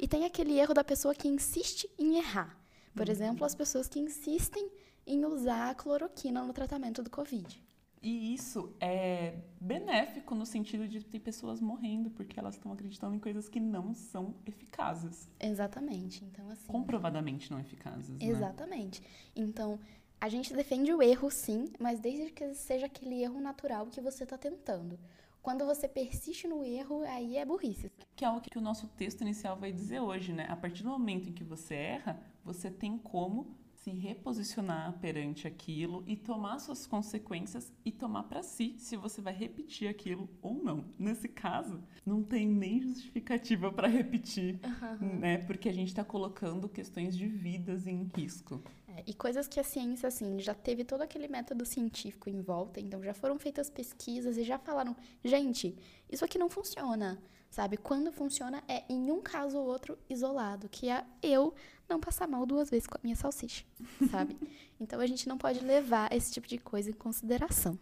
E 0.00 0.08
tem 0.08 0.24
aquele 0.24 0.58
erro 0.58 0.74
da 0.74 0.82
pessoa 0.82 1.14
que 1.14 1.28
insiste 1.28 1.88
em 1.96 2.18
errar. 2.18 2.58
Por 2.92 3.08
exemplo, 3.08 3.44
as 3.44 3.54
pessoas 3.54 3.86
que 3.86 4.00
insistem 4.00 4.68
em 5.06 5.24
usar 5.24 5.70
a 5.70 5.74
cloroquina 5.76 6.42
no 6.42 6.52
tratamento 6.52 7.04
do 7.04 7.10
Covid. 7.10 7.62
E 8.02 8.32
isso 8.34 8.74
é 8.80 9.34
benéfico 9.60 10.34
no 10.34 10.46
sentido 10.46 10.88
de 10.88 11.04
ter 11.04 11.20
pessoas 11.20 11.60
morrendo 11.60 12.10
porque 12.10 12.40
elas 12.40 12.54
estão 12.54 12.72
acreditando 12.72 13.14
em 13.14 13.18
coisas 13.18 13.48
que 13.48 13.60
não 13.60 13.92
são 13.92 14.34
eficazes. 14.46 15.28
Exatamente. 15.38 16.24
Então, 16.24 16.48
assim. 16.48 16.66
Comprovadamente 16.66 17.50
não 17.50 17.60
eficazes, 17.60 18.08
né? 18.08 18.16
Exatamente. 18.20 19.02
Então, 19.36 19.78
a 20.18 20.30
gente 20.30 20.54
defende 20.54 20.92
o 20.92 21.02
erro, 21.02 21.30
sim, 21.30 21.72
mas 21.78 22.00
desde 22.00 22.30
que 22.30 22.54
seja 22.54 22.86
aquele 22.86 23.22
erro 23.22 23.38
natural 23.38 23.86
que 23.86 24.00
você 24.00 24.24
está 24.24 24.38
tentando. 24.38 24.98
Quando 25.42 25.64
você 25.64 25.88
persiste 25.88 26.46
no 26.46 26.64
erro, 26.64 27.02
aí 27.02 27.36
é 27.36 27.44
burrice. 27.44 27.90
Que 28.14 28.24
é 28.24 28.30
o 28.30 28.40
que 28.40 28.58
o 28.58 28.60
nosso 28.62 28.86
texto 28.88 29.22
inicial 29.22 29.56
vai 29.56 29.72
dizer 29.72 30.00
hoje, 30.00 30.32
né? 30.32 30.46
A 30.48 30.56
partir 30.56 30.82
do 30.82 30.90
momento 30.90 31.28
em 31.28 31.32
que 31.32 31.44
você 31.44 31.74
erra, 31.74 32.20
você 32.44 32.70
tem 32.70 32.98
como 32.98 33.58
se 33.82 33.90
reposicionar 33.92 34.98
perante 35.00 35.46
aquilo 35.46 36.04
e 36.06 36.14
tomar 36.14 36.58
suas 36.58 36.86
consequências 36.86 37.72
e 37.84 37.90
tomar 37.90 38.24
para 38.24 38.42
si 38.42 38.74
se 38.78 38.94
você 38.96 39.22
vai 39.22 39.32
repetir 39.32 39.88
aquilo 39.88 40.28
ou 40.42 40.62
não. 40.62 40.84
Nesse 40.98 41.28
caso, 41.28 41.82
não 42.04 42.22
tem 42.22 42.46
nem 42.46 42.82
justificativa 42.82 43.72
para 43.72 43.88
repetir, 43.88 44.60
né? 45.00 45.38
Porque 45.38 45.68
a 45.68 45.72
gente 45.72 45.88
está 45.88 46.04
colocando 46.04 46.68
questões 46.68 47.16
de 47.16 47.26
vidas 47.26 47.86
em 47.86 48.04
risco. 48.14 48.62
É, 48.86 49.02
e 49.06 49.14
coisas 49.14 49.48
que 49.48 49.58
a 49.58 49.64
ciência, 49.64 50.08
assim, 50.08 50.38
já 50.38 50.52
teve 50.52 50.84
todo 50.84 51.00
aquele 51.00 51.28
método 51.28 51.64
científico 51.64 52.28
em 52.28 52.42
volta, 52.42 52.80
então 52.80 53.02
já 53.02 53.14
foram 53.14 53.38
feitas 53.38 53.70
pesquisas 53.70 54.36
e 54.36 54.44
já 54.44 54.58
falaram, 54.58 54.94
gente, 55.24 55.74
isso 56.10 56.24
aqui 56.24 56.36
não 56.36 56.50
funciona, 56.50 57.22
sabe? 57.48 57.78
Quando 57.78 58.12
funciona 58.12 58.62
é 58.68 58.84
em 58.90 59.10
um 59.10 59.22
caso 59.22 59.58
ou 59.58 59.66
outro 59.66 59.96
isolado, 60.08 60.68
que 60.68 60.90
é 60.90 61.04
eu 61.22 61.54
não 61.90 62.00
passar 62.00 62.26
mal 62.26 62.46
duas 62.46 62.70
vezes 62.70 62.86
com 62.86 62.96
a 62.96 63.00
minha 63.02 63.16
salsicha, 63.16 63.64
sabe? 64.10 64.36
então 64.80 64.98
a 65.00 65.06
gente 65.06 65.28
não 65.28 65.36
pode 65.36 65.60
levar 65.60 66.10
esse 66.12 66.32
tipo 66.32 66.46
de 66.48 66.56
coisa 66.58 66.88
em 66.90 66.94
consideração. 66.94 67.78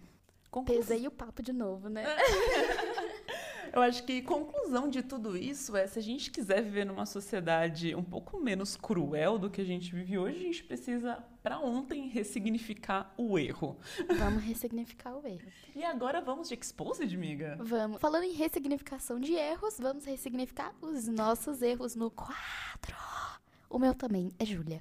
Conclu- 0.50 0.74
Pesei 0.76 1.06
o 1.06 1.10
papo 1.10 1.42
de 1.42 1.52
novo, 1.52 1.88
né? 1.90 2.04
Eu 3.70 3.82
acho 3.82 4.02
que 4.04 4.22
conclusão 4.22 4.88
de 4.88 5.02
tudo 5.02 5.36
isso 5.36 5.76
é 5.76 5.86
se 5.86 5.98
a 5.98 6.02
gente 6.02 6.30
quiser 6.30 6.62
viver 6.62 6.86
numa 6.86 7.04
sociedade 7.04 7.94
um 7.94 8.02
pouco 8.02 8.40
menos 8.40 8.76
cruel 8.76 9.38
do 9.38 9.50
que 9.50 9.60
a 9.60 9.64
gente 9.64 9.94
vive 9.94 10.16
hoje, 10.16 10.38
a 10.38 10.42
gente 10.42 10.64
precisa 10.64 11.22
para 11.42 11.58
ontem 11.60 12.08
ressignificar 12.08 13.12
o 13.18 13.38
erro. 13.38 13.76
Vamos 14.18 14.42
ressignificar 14.42 15.14
o 15.14 15.26
erro. 15.26 15.46
E 15.76 15.84
agora 15.84 16.22
vamos 16.22 16.48
de 16.48 16.54
exposed, 16.54 17.14
miga? 17.14 17.58
Vamos. 17.60 18.00
Falando 18.00 18.24
em 18.24 18.32
ressignificação 18.32 19.20
de 19.20 19.34
erros, 19.34 19.76
vamos 19.78 20.06
ressignificar 20.06 20.74
os 20.80 21.06
nossos 21.06 21.60
erros 21.60 21.94
no 21.94 22.10
quadro. 22.10 22.96
O 23.70 23.78
meu 23.78 23.94
também 23.94 24.32
é 24.38 24.44
Júlia. 24.44 24.80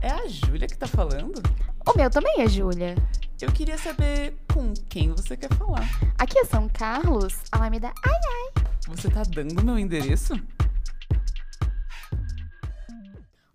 É 0.00 0.10
a 0.10 0.26
Júlia 0.28 0.66
que 0.68 0.76
tá 0.76 0.86
falando? 0.86 1.42
O 1.86 1.96
meu 1.96 2.10
também 2.10 2.40
é 2.42 2.48
Júlia. 2.48 2.94
Eu 3.40 3.52
queria 3.52 3.78
saber 3.78 4.36
com 4.52 4.72
quem 4.88 5.10
você 5.12 5.36
quer 5.36 5.52
falar. 5.54 5.82
Aqui 6.18 6.38
é 6.38 6.44
São 6.44 6.68
Carlos, 6.68 7.34
Alameda. 7.50 7.92
Ai, 8.04 8.12
ai. 8.14 8.64
Você 8.88 9.08
tá 9.10 9.22
dando 9.22 9.62
meu 9.64 9.78
endereço? 9.78 10.34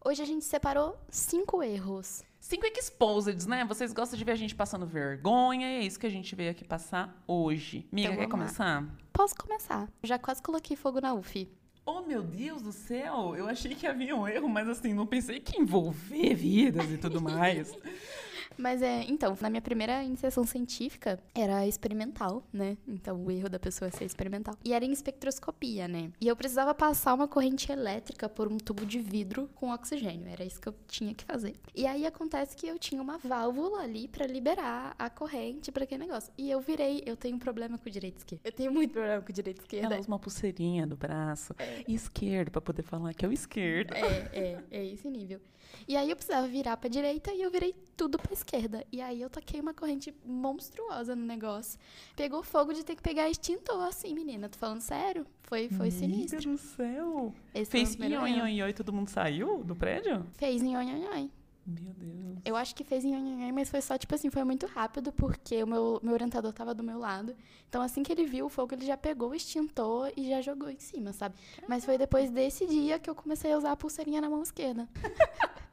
Hoje 0.05 0.21
a 0.21 0.25
gente 0.25 0.43
separou 0.43 0.97
cinco 1.09 1.63
erros. 1.63 2.23
Cinco 2.39 2.65
exposeds, 2.65 3.45
né? 3.45 3.63
Vocês 3.63 3.93
gostam 3.93 4.17
de 4.19 4.25
ver 4.25 4.33
a 4.33 4.36
gente 4.36 4.53
passando 4.53 4.86
vergonha 4.86 5.65
e 5.65 5.83
é 5.83 5.86
isso 5.86 5.97
que 5.97 6.05
a 6.05 6.09
gente 6.09 6.36
veio 6.36 6.51
aqui 6.51 6.65
passar 6.65 7.23
hoje. 7.25 7.88
Miga, 7.89 8.09
Então 8.09 8.17
quer 8.17 8.25
lá. 8.25 8.29
começar? 8.31 8.86
Posso 9.13 9.33
começar? 9.36 9.88
Já 10.03 10.19
quase 10.19 10.41
coloquei 10.41 10.75
fogo 10.75 10.99
na 10.99 11.13
UF. 11.13 11.49
Oh, 11.86 12.02
meu 12.02 12.22
Deus 12.22 12.62
do 12.62 12.72
céu! 12.72 13.36
Eu 13.36 13.48
achei 13.48 13.76
que 13.76 13.86
havia 13.86 14.15
um 14.15 14.26
erro, 14.26 14.48
mas 14.48 14.69
assim, 14.69 14.93
não 14.93 15.06
pensei 15.06 15.41
que 15.41 15.60
envolver 15.60 16.34
vidas 16.34 16.89
e 16.89 16.98
tudo 16.98 17.22
mais. 17.22 17.74
Mas 18.57 18.81
é, 18.81 19.03
então, 19.07 19.37
na 19.41 19.49
minha 19.49 19.61
primeira 19.61 20.03
iniciação 20.03 20.45
científica 20.45 21.19
era 21.33 21.65
experimental, 21.67 22.43
né? 22.51 22.77
Então 22.87 23.23
o 23.23 23.31
erro 23.31 23.49
da 23.49 23.59
pessoa 23.59 23.87
é 23.87 23.91
ser 23.91 24.05
experimental. 24.05 24.55
E 24.63 24.73
era 24.73 24.85
em 24.85 24.91
espectroscopia, 24.91 25.87
né? 25.87 26.11
E 26.19 26.27
eu 26.27 26.35
precisava 26.35 26.73
passar 26.73 27.13
uma 27.13 27.27
corrente 27.27 27.71
elétrica 27.71 28.29
por 28.29 28.51
um 28.51 28.57
tubo 28.57 28.85
de 28.85 28.99
vidro 28.99 29.49
com 29.55 29.71
oxigênio. 29.71 30.27
Era 30.27 30.43
isso 30.43 30.59
que 30.59 30.69
eu 30.69 30.75
tinha 30.87 31.13
que 31.13 31.23
fazer. 31.23 31.55
E 31.75 31.85
aí 31.85 32.05
acontece 32.05 32.55
que 32.55 32.67
eu 32.67 32.77
tinha 32.77 33.01
uma 33.01 33.17
válvula 33.17 33.81
ali 33.81 34.07
pra 34.07 34.25
liberar 34.25 34.95
a 34.97 35.09
corrente 35.09 35.71
pra 35.71 35.83
aquele 35.83 36.05
negócio. 36.05 36.31
E 36.37 36.49
eu 36.49 36.59
virei, 36.59 37.03
eu 37.05 37.15
tenho 37.15 37.35
um 37.35 37.39
problema 37.39 37.77
com 37.77 37.87
o 37.87 37.91
direito 37.91 38.17
esquerdo. 38.17 38.41
Eu 38.43 38.51
tenho 38.51 38.71
muito 38.71 38.91
problema 38.91 39.21
com 39.21 39.29
o 39.29 39.33
direito 39.33 39.61
esquerdo. 39.61 39.85
Ela 39.85 39.99
usa 39.99 40.07
uma 40.07 40.19
pulseirinha 40.19 40.85
do 40.87 40.95
braço 40.95 41.55
esquerdo 41.87 42.51
pra 42.51 42.61
poder 42.61 42.83
falar 42.83 43.13
que 43.13 43.25
é 43.25 43.27
o 43.27 43.33
esquerdo. 43.33 43.93
É, 43.93 44.29
é, 44.33 44.63
é 44.71 44.85
esse 44.85 45.09
nível. 45.09 45.39
E 45.87 45.95
aí 45.97 46.09
eu 46.09 46.15
precisava 46.15 46.47
virar 46.47 46.77
pra 46.77 46.89
direita 46.89 47.33
e 47.33 47.41
eu 47.41 47.51
virei 47.51 47.75
tudo 47.97 48.17
pra 48.17 48.31
esquerda. 48.43 48.86
E 48.91 49.01
aí 49.01 49.21
eu 49.21 49.29
taquei 49.29 49.60
uma 49.60 49.73
corrente 49.73 50.13
monstruosa 50.25 51.15
no 51.15 51.25
negócio. 51.25 51.79
Pegou 52.15 52.43
fogo 52.43 52.73
de 52.73 52.84
ter 52.84 52.95
que 52.95 53.01
pegar 53.01 53.29
extintor, 53.29 53.82
assim, 53.84 54.13
menina. 54.13 54.49
Tô 54.49 54.58
falando 54.58 54.82
sério? 54.82 55.25
Foi, 55.43 55.69
foi 55.69 55.89
sinistro. 55.89 56.38
Amiga 56.38 56.51
do 56.51 56.58
céu! 56.58 57.34
Esse 57.53 57.71
Fez 57.71 57.95
ion 57.95 58.67
e 58.67 58.73
todo 58.73 58.91
mundo 58.91 59.10
saiu 59.10 59.63
do 59.63 59.75
prédio? 59.75 60.25
Fez 60.36 60.62
oi. 60.62 61.29
Meu 61.65 61.93
Deus. 61.93 62.39
Eu 62.43 62.58
acho 62.58 62.75
que 62.75 62.84
fez 62.84 63.06
em 63.06 63.51
mas 63.53 63.69
foi 63.69 63.82
só, 63.82 63.97
tipo 63.97 64.13
assim, 64.13 64.29
foi 64.29 64.43
muito 64.43 64.65
rápido, 64.65 65.13
porque 65.13 65.63
o 65.63 65.67
meu, 65.67 65.99
meu 66.03 66.13
orientador 66.13 66.51
tava 66.51 66.73
do 66.73 66.84
meu 66.84 66.99
lado. 66.99 67.34
Então, 67.69 67.82
assim 67.82 68.03
que 68.03 68.12
ele 68.12 68.25
viu 68.25 68.47
o 68.47 68.49
fogo, 68.49 68.75
ele 68.75 68.86
já 68.86 68.97
pegou 68.97 69.29
o 69.29 69.36
extintor 69.36 70.12
e 70.17 70.29
já 70.29 70.41
jogou 70.41 70.69
em 70.69 70.79
cima, 70.79 71.13
sabe? 71.13 71.36
Mas 71.67 71.86
foi 71.86 71.97
depois 71.97 72.29
desse 72.29 72.67
dia 72.67 72.99
que 72.99 73.10
eu 73.10 73.15
comecei 73.15 73.53
a 73.53 73.58
usar 73.58 73.71
a 73.71 73.77
pulseirinha 73.77 74.19
na 74.19 74.29
mão 74.29 74.43
esquerda. 74.43 74.89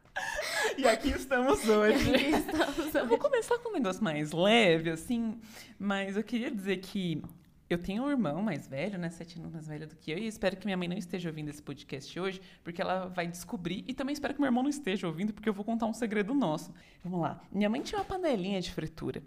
E 0.76 0.86
aqui 0.86 1.10
estamos 1.10 1.68
hoje. 1.68 2.14
aí 2.14 2.32
estamos 2.32 2.94
Eu 2.94 3.06
vou 3.06 3.18
começar 3.18 3.58
com 3.58 3.70
um 3.70 3.72
negócio 3.72 4.02
mais 4.02 4.32
leve, 4.32 4.90
assim, 4.90 5.38
mas 5.78 6.16
eu 6.16 6.24
queria 6.24 6.50
dizer 6.50 6.78
que 6.78 7.22
eu 7.68 7.78
tenho 7.78 8.02
um 8.02 8.10
irmão 8.10 8.42
mais 8.42 8.66
velho, 8.66 8.98
né? 8.98 9.10
Sete 9.10 9.38
anos 9.38 9.52
mais 9.52 9.68
velho 9.68 9.86
do 9.86 9.94
que 9.94 10.10
eu, 10.10 10.18
e 10.18 10.26
espero 10.26 10.56
que 10.56 10.66
minha 10.66 10.76
mãe 10.76 10.88
não 10.88 10.96
esteja 10.96 11.28
ouvindo 11.28 11.48
esse 11.48 11.62
podcast 11.62 12.18
hoje, 12.18 12.40
porque 12.64 12.82
ela 12.82 13.06
vai 13.06 13.28
descobrir, 13.28 13.84
e 13.86 13.94
também 13.94 14.12
espero 14.12 14.34
que 14.34 14.40
meu 14.40 14.48
irmão 14.48 14.62
não 14.62 14.70
esteja 14.70 15.06
ouvindo, 15.06 15.32
porque 15.32 15.48
eu 15.48 15.54
vou 15.54 15.64
contar 15.64 15.86
um 15.86 15.92
segredo 15.92 16.34
nosso. 16.34 16.74
Vamos 17.02 17.20
lá. 17.20 17.40
Minha 17.52 17.70
mãe 17.70 17.80
tinha 17.80 17.98
uma 17.98 18.04
panelinha 18.04 18.60
de 18.60 18.72
fritura. 18.72 19.22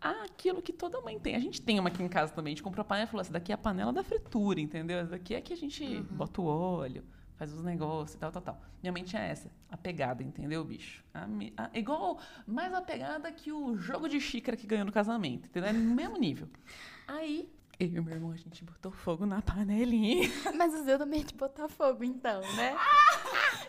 Ah, 0.00 0.24
aquilo 0.24 0.60
que 0.60 0.72
toda 0.72 1.00
mãe 1.00 1.18
tem. 1.18 1.36
A 1.36 1.38
gente 1.38 1.62
tem 1.62 1.78
uma 1.78 1.88
aqui 1.88 2.02
em 2.02 2.08
casa 2.08 2.32
também. 2.32 2.52
A 2.52 2.54
gente 2.56 2.62
comprou 2.62 2.82
a 2.82 2.84
panela 2.84 3.06
e 3.06 3.10
falou: 3.10 3.20
essa 3.22 3.32
daqui 3.32 3.52
é 3.52 3.54
a 3.54 3.58
panela 3.58 3.92
da 3.92 4.02
fritura, 4.02 4.60
entendeu? 4.60 4.98
Essa 4.98 5.12
daqui 5.12 5.34
é 5.34 5.40
que 5.40 5.52
a 5.52 5.56
gente 5.56 6.02
bota 6.10 6.42
o 6.42 6.46
óleo, 6.46 7.04
faz 7.36 7.52
os 7.52 7.62
negócios 7.62 8.14
e 8.16 8.18
tal, 8.18 8.30
tal, 8.32 8.42
tal. 8.42 8.62
Minha 8.82 8.92
mãe 8.92 9.02
tinha 9.02 9.22
essa, 9.22 9.50
a 9.70 9.76
pegada, 9.76 10.22
entendeu, 10.22 10.64
bicho? 10.64 11.04
A 11.12 11.26
a- 11.56 11.70
igual, 11.74 12.18
mais 12.46 12.72
a 12.72 12.80
pegada 12.82 13.30
que 13.32 13.52
o 13.52 13.76
jogo 13.76 14.08
de 14.08 14.20
xícara 14.20 14.56
que 14.56 14.66
ganhou 14.66 14.84
no 14.86 14.92
casamento, 14.92 15.46
entendeu? 15.48 15.70
É 15.70 15.72
no 15.72 15.94
mesmo 15.94 16.16
nível. 16.18 16.48
Aí, 17.06 17.52
eu 17.78 17.86
e 17.86 18.00
meu 18.00 18.14
irmão, 18.14 18.30
a 18.30 18.36
gente 18.36 18.64
botou 18.64 18.92
fogo 18.92 19.26
na 19.26 19.42
panelinha. 19.42 20.28
Mas 20.54 20.72
o 20.74 20.84
seu 20.84 20.98
também 20.98 21.20
é 21.20 21.24
de 21.24 21.34
botar 21.34 21.68
fogo, 21.68 22.04
então, 22.04 22.40
né? 22.56 22.76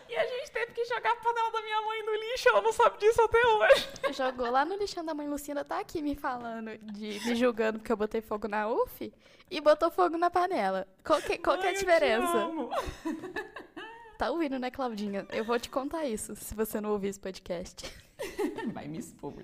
E 0.08 0.14
a 0.14 0.24
gente 0.24 0.52
teve 0.52 0.72
que 0.72 0.84
jogar 0.84 1.12
a 1.12 1.16
panela 1.16 1.50
da 1.50 1.60
minha 1.60 1.82
mãe 1.82 2.02
no 2.06 2.14
lixo, 2.14 2.48
ela 2.48 2.62
não 2.62 2.72
sabe 2.72 2.96
disso 2.98 3.20
até 3.20 3.38
hoje. 3.44 3.88
Jogou 4.14 4.50
lá 4.50 4.64
no 4.64 4.76
lixão 4.76 5.04
da 5.04 5.12
mãe 5.12 5.28
Lucinda, 5.28 5.64
tá 5.64 5.80
aqui 5.80 6.00
me 6.00 6.14
falando, 6.14 6.78
de 6.78 7.20
me 7.26 7.34
julgando 7.34 7.80
porque 7.80 7.90
eu 7.90 7.96
botei 7.96 8.20
fogo 8.20 8.46
na 8.46 8.68
UF 8.68 9.12
e 9.50 9.60
botou 9.60 9.90
fogo 9.90 10.16
na 10.16 10.30
panela. 10.30 10.86
Qual 11.04 11.20
que, 11.20 11.36
qual 11.38 11.58
que 11.58 11.66
é 11.66 11.70
Ai, 11.70 11.74
a 11.74 11.78
diferença? 11.78 12.48
Tá 14.16 14.30
ouvindo, 14.30 14.58
né, 14.58 14.70
Claudinha? 14.70 15.26
Eu 15.30 15.44
vou 15.44 15.58
te 15.58 15.68
contar 15.68 16.06
isso, 16.06 16.34
se 16.36 16.54
você 16.54 16.80
não 16.80 16.92
ouvir 16.92 17.08
esse 17.08 17.20
podcast. 17.20 17.92
Vai 18.72 18.86
me 18.86 18.98
expor. 18.98 19.34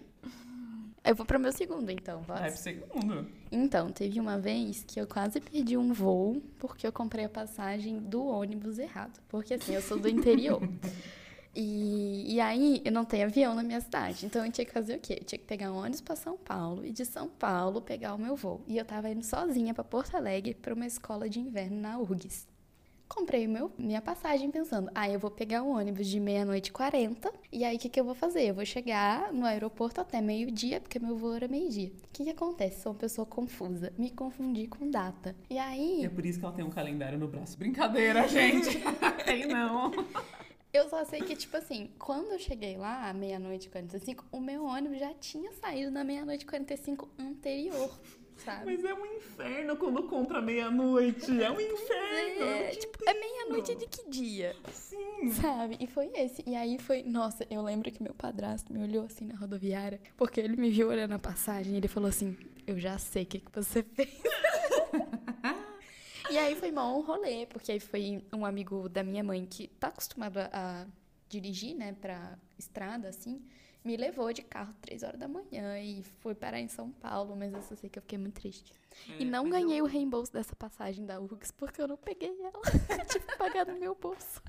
Eu 1.04 1.14
vou 1.16 1.26
pro 1.26 1.38
meu 1.38 1.50
segundo, 1.52 1.90
então. 1.90 2.22
Vai 2.22 2.42
pro 2.42 2.50
Posso? 2.50 2.62
segundo. 2.62 3.26
Então, 3.50 3.90
teve 3.90 4.20
uma 4.20 4.38
vez 4.38 4.84
que 4.86 5.00
eu 5.00 5.06
quase 5.06 5.40
perdi 5.40 5.76
um 5.76 5.92
voo 5.92 6.40
porque 6.58 6.86
eu 6.86 6.92
comprei 6.92 7.24
a 7.24 7.28
passagem 7.28 7.98
do 7.98 8.24
ônibus 8.24 8.78
errado. 8.78 9.20
Porque 9.28 9.54
assim, 9.54 9.74
eu 9.74 9.82
sou 9.82 9.98
do 9.98 10.08
interior. 10.08 10.60
E, 11.54 12.36
e 12.36 12.40
aí, 12.40 12.80
eu 12.82 12.90
não 12.90 13.04
tenho 13.04 13.26
avião 13.26 13.54
na 13.54 13.62
minha 13.62 13.78
cidade. 13.78 14.24
Então, 14.24 14.42
eu 14.42 14.50
tinha 14.50 14.64
que 14.64 14.72
fazer 14.72 14.96
o 14.96 14.98
quê? 14.98 15.18
Eu 15.20 15.24
tinha 15.24 15.38
que 15.38 15.44
pegar 15.44 15.70
um 15.70 15.76
ônibus 15.76 16.00
pra 16.00 16.16
São 16.16 16.34
Paulo 16.34 16.82
e 16.82 16.90
de 16.90 17.04
São 17.04 17.28
Paulo 17.28 17.82
pegar 17.82 18.14
o 18.14 18.18
meu 18.18 18.34
voo. 18.34 18.62
E 18.66 18.78
eu 18.78 18.84
tava 18.86 19.10
indo 19.10 19.22
sozinha 19.22 19.74
pra 19.74 19.84
Porto 19.84 20.16
Alegre 20.16 20.54
pra 20.54 20.72
uma 20.72 20.86
escola 20.86 21.28
de 21.28 21.40
inverno 21.40 21.78
na 21.78 21.98
URGS. 21.98 22.48
Comprei 23.14 23.46
meu, 23.46 23.70
minha 23.76 24.00
passagem 24.00 24.50
pensando, 24.50 24.90
ah, 24.94 25.06
eu 25.08 25.18
vou 25.18 25.30
pegar 25.30 25.62
um 25.62 25.76
ônibus 25.76 26.06
de 26.06 26.18
meia-noite 26.18 26.70
e 26.70 26.72
40, 26.72 27.30
e 27.52 27.62
aí 27.62 27.76
o 27.76 27.78
que, 27.78 27.90
que 27.90 28.00
eu 28.00 28.04
vou 28.06 28.14
fazer? 28.14 28.48
Eu 28.48 28.54
vou 28.54 28.64
chegar 28.64 29.30
no 29.34 29.44
aeroporto 29.44 30.00
até 30.00 30.18
meio-dia, 30.22 30.80
porque 30.80 30.98
meu 30.98 31.14
voo 31.14 31.34
era 31.34 31.46
meio-dia. 31.46 31.88
O 32.08 32.08
que, 32.10 32.24
que 32.24 32.30
acontece? 32.30 32.80
Sou 32.80 32.92
uma 32.92 32.98
pessoa 32.98 33.26
confusa, 33.26 33.92
me 33.98 34.10
confundi 34.10 34.66
com 34.66 34.90
data. 34.90 35.36
E 35.50 35.58
aí, 35.58 36.02
É 36.02 36.08
por 36.08 36.24
isso 36.24 36.38
que 36.38 36.44
ela 36.46 36.54
tem 36.54 36.64
um 36.64 36.70
calendário 36.70 37.18
no 37.18 37.28
braço. 37.28 37.58
Brincadeira, 37.58 38.26
gente. 38.28 38.78
tem 39.26 39.46
não. 39.46 39.92
eu 40.72 40.88
só 40.88 41.04
sei 41.04 41.20
que, 41.20 41.36
tipo 41.36 41.54
assim, 41.54 41.90
quando 41.98 42.32
eu 42.32 42.38
cheguei 42.38 42.78
lá, 42.78 43.12
meia-noite 43.12 43.66
e 43.66 43.70
45, 43.70 44.24
o 44.32 44.40
meu 44.40 44.64
ônibus 44.64 44.98
já 44.98 45.12
tinha 45.12 45.52
saído 45.52 45.90
na 45.90 46.02
meia-noite 46.02 46.44
e 46.44 46.48
45 46.48 47.06
anterior, 47.18 47.90
sabe? 48.44 48.64
Mas 48.66 48.84
é 48.84 48.94
um 48.94 49.06
inferno 49.06 49.76
quando 49.76 50.02
compra 50.04 50.40
meia-noite. 50.40 51.42
É 51.42 51.50
um 51.50 51.60
inferno. 51.60 52.44
É, 52.44 52.70
te 52.70 52.80
tipo, 52.80 52.98
é 53.08 53.14
meia-noite 53.14 53.74
de 53.74 53.86
que 53.86 54.08
dia? 54.08 54.54
Sim. 54.72 55.30
Sabe? 55.32 55.76
E 55.80 55.86
foi 55.86 56.10
esse. 56.14 56.42
E 56.46 56.54
aí 56.54 56.78
foi. 56.78 57.02
Nossa, 57.02 57.46
eu 57.50 57.62
lembro 57.62 57.90
que 57.90 58.02
meu 58.02 58.14
padrasto 58.14 58.72
me 58.72 58.82
olhou 58.82 59.04
assim 59.04 59.24
na 59.26 59.36
rodoviária, 59.36 60.00
porque 60.16 60.40
ele 60.40 60.56
me 60.56 60.70
viu 60.70 60.88
olhando 60.88 61.12
a 61.12 61.18
passagem 61.18 61.74
e 61.74 61.76
ele 61.76 61.88
falou 61.88 62.08
assim: 62.08 62.36
Eu 62.66 62.78
já 62.78 62.98
sei 62.98 63.22
o 63.22 63.26
que, 63.26 63.40
que 63.40 63.52
você 63.52 63.82
fez. 63.94 64.10
e 66.30 66.38
aí 66.38 66.54
foi 66.56 66.70
mal 66.70 66.96
um 66.96 67.02
rolê, 67.02 67.46
porque 67.46 67.72
aí 67.72 67.80
foi 67.80 68.22
um 68.32 68.44
amigo 68.44 68.88
da 68.88 69.02
minha 69.02 69.22
mãe 69.22 69.46
que 69.46 69.68
tá 69.68 69.88
acostumado 69.88 70.38
a, 70.38 70.50
a 70.52 70.86
dirigir, 71.28 71.74
né, 71.74 71.96
pra 72.00 72.38
estrada, 72.58 73.08
assim. 73.08 73.42
Me 73.84 73.96
levou 73.96 74.32
de 74.32 74.42
carro 74.42 74.72
três 74.80 75.02
horas 75.02 75.18
da 75.18 75.26
manhã 75.26 75.78
e 75.78 76.04
foi 76.20 76.34
parar 76.34 76.60
em 76.60 76.68
São 76.68 76.90
Paulo, 76.92 77.34
mas 77.34 77.52
eu 77.52 77.60
só 77.62 77.74
sei 77.74 77.90
que 77.90 77.98
eu 77.98 78.02
fiquei 78.02 78.18
muito 78.18 78.34
triste. 78.40 78.72
e 79.18 79.24
não 79.24 79.48
ganhei 79.50 79.82
o 79.82 79.86
reembolso 79.86 80.32
dessa 80.32 80.54
passagem 80.54 81.04
da 81.04 81.20
URGS 81.20 81.50
porque 81.52 81.82
eu 81.82 81.88
não 81.88 81.96
peguei 81.96 82.30
ela. 82.40 82.52
Eu 83.00 83.06
tive 83.06 83.26
que 83.26 83.36
pagar 83.36 83.66
no 83.66 83.78
meu 83.78 83.94
bolso. 83.94 84.40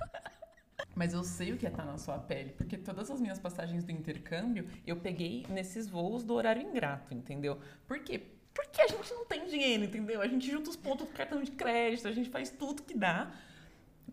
Mas 0.94 1.12
eu 1.12 1.24
sei 1.24 1.52
o 1.52 1.56
que 1.56 1.66
é 1.66 1.70
estar 1.70 1.84
na 1.84 1.98
sua 1.98 2.18
pele, 2.18 2.50
porque 2.52 2.78
todas 2.78 3.10
as 3.10 3.20
minhas 3.20 3.38
passagens 3.38 3.82
do 3.82 3.90
intercâmbio 3.90 4.68
eu 4.86 4.96
peguei 4.96 5.44
nesses 5.48 5.88
voos 5.88 6.22
do 6.22 6.34
horário 6.34 6.62
ingrato, 6.62 7.12
entendeu? 7.12 7.58
Por 7.86 7.98
quê? 8.00 8.20
Porque 8.52 8.80
a 8.80 8.86
gente 8.86 9.12
não 9.12 9.24
tem 9.26 9.44
dinheiro, 9.46 9.84
entendeu? 9.84 10.22
A 10.22 10.28
gente 10.28 10.48
junta 10.48 10.70
os 10.70 10.76
pontos 10.76 11.08
do 11.08 11.12
cartão 11.12 11.42
de 11.42 11.50
crédito, 11.50 12.06
a 12.06 12.12
gente 12.12 12.30
faz 12.30 12.50
tudo 12.50 12.82
que 12.82 12.96
dá 12.96 13.32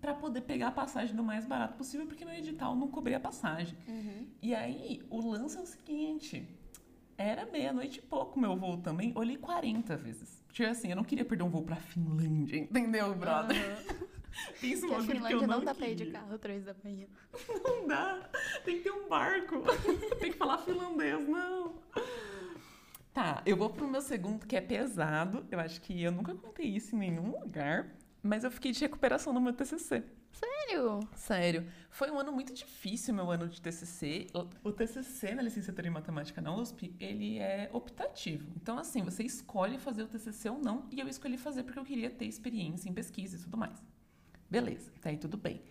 pra 0.01 0.13
poder 0.13 0.41
pegar 0.41 0.69
a 0.69 0.71
passagem 0.71 1.15
do 1.15 1.23
mais 1.23 1.45
barato 1.45 1.75
possível, 1.77 2.07
porque 2.07 2.25
no 2.25 2.33
edital 2.33 2.75
não 2.75 2.87
cobria 2.87 3.17
a 3.17 3.19
passagem. 3.19 3.77
E 4.41 4.53
aí, 4.55 5.01
o 5.09 5.21
lance 5.21 5.57
é 5.57 5.61
o 5.61 5.65
seguinte: 5.65 6.47
era 7.17 7.45
meia-noite 7.45 7.99
e 7.99 8.01
pouco 8.01 8.39
meu 8.39 8.55
voo 8.57 8.77
também, 8.77 9.11
olhei 9.15 9.37
40 9.37 9.95
vezes. 9.97 10.41
Tipo 10.51 10.69
assim, 10.69 10.89
eu 10.89 10.95
não 10.95 11.03
queria 11.03 11.23
perder 11.23 11.43
um 11.43 11.49
voo 11.49 11.63
pra 11.63 11.75
Finlândia, 11.77 12.57
entendeu, 12.57 13.13
brother? 13.15 13.77
Pensa 14.59 14.85
um 14.85 14.89
Porque 14.95 14.95
a 14.95 14.97
bagulho 14.97 15.27
que 15.27 15.33
eu 15.33 15.39
Finlândia 15.39 15.47
não 15.47 15.57
não 15.59 15.65
dá 15.65 15.75
pra 15.75 15.87
ir 15.87 15.95
de 15.95 16.05
queria. 16.05 16.19
carro 16.19 16.37
três 16.39 16.65
da 16.65 16.75
manhã. 16.83 17.05
Não 17.63 17.87
dá. 17.87 18.29
Tem 18.65 18.77
que 18.77 18.83
ter 18.83 18.91
um 18.91 19.07
barco. 19.07 19.61
Tem 20.19 20.31
que 20.31 20.37
falar 20.37 20.57
finlandês, 20.59 21.27
não. 21.27 21.75
Tá, 23.13 23.41
eu 23.45 23.57
vou 23.57 23.69
pro 23.69 23.87
meu 23.87 24.01
segundo, 24.01 24.45
que 24.47 24.55
é 24.55 24.61
pesado. 24.61 25.45
Eu 25.51 25.59
acho 25.59 25.81
que 25.81 26.01
eu 26.01 26.11
nunca 26.11 26.33
contei 26.33 26.65
isso 26.65 26.95
em 26.95 26.99
nenhum 26.99 27.31
lugar. 27.39 27.93
Mas 28.23 28.43
eu 28.43 28.51
fiquei 28.51 28.71
de 28.71 28.79
recuperação 28.79 29.34
no 29.34 29.41
meu 29.41 29.53
TCC. 29.53 30.03
Sério? 30.31 30.99
Sério. 31.15 31.67
Foi 31.89 32.12
um 32.12 32.19
ano 32.19 32.31
muito 32.31 32.53
difícil, 32.53 33.13
meu 33.13 33.29
ano 33.31 33.47
de 33.47 33.60
TCC. 33.60 34.27
O 34.63 34.71
TCC 34.71 35.34
na 35.34 35.41
licenciatura 35.41 35.88
em 35.88 35.91
matemática 35.91 36.39
na 36.39 36.55
USP, 36.55 36.95
ele 36.99 37.39
é 37.39 37.69
optativo. 37.73 38.51
Então, 38.55 38.77
assim, 38.77 39.03
você 39.03 39.23
escolhe 39.23 39.77
fazer 39.79 40.03
o 40.03 40.07
TCC 40.07 40.49
ou 40.49 40.60
não. 40.60 40.86
E 40.91 40.99
eu 40.99 41.07
escolhi 41.07 41.38
fazer 41.38 41.63
porque 41.63 41.79
eu 41.79 41.84
queria 41.84 42.10
ter 42.10 42.25
experiência 42.25 42.89
em 42.89 42.93
pesquisa 42.93 43.38
e 43.38 43.39
tudo 43.39 43.57
mais. 43.57 43.84
Beleza, 44.49 44.91
tá 45.01 45.10
aí 45.10 45.17
tudo 45.17 45.38
bem. 45.38 45.62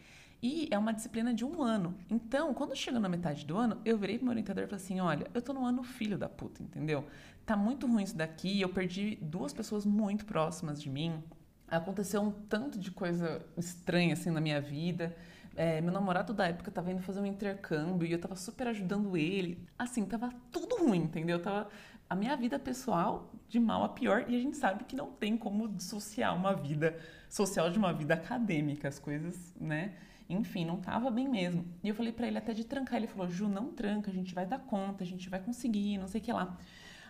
E 0.42 0.68
é 0.70 0.78
uma 0.78 0.92
disciplina 0.92 1.34
de 1.34 1.44
um 1.44 1.62
ano. 1.62 1.94
Então, 2.08 2.54
quando 2.54 2.74
chega 2.74 2.98
na 2.98 3.08
metade 3.08 3.44
do 3.44 3.56
ano, 3.58 3.80
eu 3.84 3.98
virei 3.98 4.16
pro 4.16 4.24
meu 4.24 4.32
orientador 4.32 4.64
e 4.64 4.66
falei 4.66 4.82
assim: 4.82 4.98
olha, 4.98 5.26
eu 5.34 5.42
tô 5.42 5.52
no 5.52 5.64
ano 5.64 5.82
filho 5.82 6.16
da 6.16 6.28
puta, 6.28 6.62
entendeu? 6.62 7.04
Tá 7.44 7.56
muito 7.56 7.86
ruim 7.86 8.02
isso 8.02 8.16
daqui. 8.16 8.60
Eu 8.60 8.70
perdi 8.70 9.16
duas 9.20 9.52
pessoas 9.52 9.84
muito 9.84 10.24
próximas 10.24 10.80
de 10.80 10.88
mim. 10.88 11.22
Aconteceu 11.70 12.20
um 12.20 12.30
tanto 12.30 12.78
de 12.78 12.90
coisa 12.90 13.44
estranha 13.56 14.14
assim 14.14 14.30
na 14.30 14.40
minha 14.40 14.61
vida. 14.61 15.16
É, 15.56 15.80
meu 15.80 15.92
namorado 15.92 16.33
da 16.33 16.46
época 16.46 16.70
tava 16.70 16.90
indo 16.90 17.02
fazer 17.02 17.20
um 17.20 17.26
intercâmbio 17.26 18.06
e 18.06 18.12
eu 18.12 18.18
tava 18.18 18.37
super 18.37 18.66
ajudando 18.68 19.16
ele. 19.16 19.66
Assim, 19.78 20.04
tava 20.04 20.30
tudo 20.50 20.76
ruim, 20.76 20.98
entendeu? 20.98 21.40
Tava 21.40 21.68
a 22.09 22.16
minha 22.16 22.37
vida 22.37 22.59
pessoal 22.59 23.33
de 23.48 23.61
mal 23.61 23.85
a 23.85 23.88
pior 23.88 24.24
e 24.28 24.35
a 24.35 24.38
gente 24.38 24.56
sabe 24.56 24.85
que 24.85 24.96
não 24.96 25.12
tem 25.12 25.37
como 25.37 25.68
dissociar 25.68 26.35
uma 26.35 26.54
vida 26.54 26.98
social 27.28 27.70
de 27.70 27.78
uma 27.78 27.92
vida 27.92 28.14
acadêmica, 28.14 28.88
as 28.88 28.98
coisas, 28.98 29.54
né? 29.61 29.94
Enfim, 30.28 30.64
não 30.64 30.80
tava 30.80 31.11
bem 31.11 31.28
mesmo. 31.28 31.64
E 31.83 31.88
eu 31.88 31.94
falei 31.94 32.12
para 32.12 32.26
ele 32.26 32.38
até 32.38 32.52
de 32.52 32.64
trancar, 32.64 32.96
ele 32.96 33.06
falou: 33.06 33.28
"Ju, 33.28 33.48
não 33.48 33.72
tranca, 33.72 34.11
a 34.11 34.14
gente 34.14 34.35
vai 34.35 34.46
dar 34.46 34.59
conta, 34.61 35.04
a 35.04 35.06
gente 35.06 35.28
vai 35.28 35.40
conseguir, 35.40 35.98
não 35.98 36.09
sei 36.09 36.20
o 36.20 36.24
que 36.24 36.33
lá". 36.33 36.56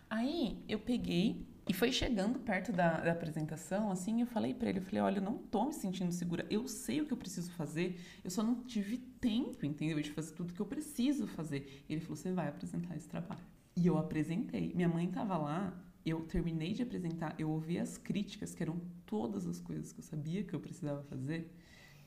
Aí 0.09 0.62
eu 0.68 0.79
peguei 0.79 1.46
e 1.68 1.73
foi 1.73 1.92
chegando 1.92 2.38
perto 2.38 2.73
da, 2.73 3.01
da 3.01 3.12
apresentação, 3.12 3.90
assim, 3.90 4.20
eu 4.20 4.27
falei 4.27 4.55
para 4.55 4.68
ele, 4.68 4.79
eu 4.79 4.83
falei, 4.83 5.01
olha, 5.01 5.18
eu 5.18 5.23
não 5.23 5.38
tô 5.38 5.66
me 5.66 5.73
sentindo 5.73 6.12
segura, 6.12 6.46
eu 6.51 6.66
sei 6.66 7.01
o 7.01 7.07
que 7.07 7.12
eu 7.12 7.16
preciso 7.16 7.51
fazer, 7.53 8.01
eu 8.25 8.31
só 8.31 8.42
não 8.42 8.62
tive 8.64 8.99
tempo, 8.99 9.64
entendeu? 9.64 10.01
De 10.01 10.11
fazer 10.11 10.35
tudo 10.35 10.53
que 10.53 10.61
eu 10.61 10.66
preciso 10.66 11.27
fazer. 11.27 11.85
E 11.88 11.92
ele 11.92 12.01
falou, 12.01 12.16
você 12.16 12.33
vai 12.33 12.49
apresentar 12.49 12.96
esse 12.96 13.09
trabalho. 13.09 13.40
E 13.77 13.87
eu 13.87 13.99
apresentei. 13.99 14.73
Minha 14.75 14.88
mãe 14.88 15.09
tava 15.11 15.37
lá, 15.37 15.73
eu 16.05 16.23
terminei 16.23 16.73
de 16.73 16.83
apresentar, 16.83 17.35
eu 17.38 17.51
ouvi 17.51 17.79
as 17.79 17.99
críticas, 17.99 18.55
que 18.55 18.62
eram 18.62 18.81
todas 19.07 19.46
as 19.46 19.61
coisas 19.61 19.92
que 19.92 20.01
eu 20.01 20.05
sabia 20.05 20.42
que 20.42 20.55
eu 20.55 20.61
precisava 20.61 21.03
fazer, 21.05 21.55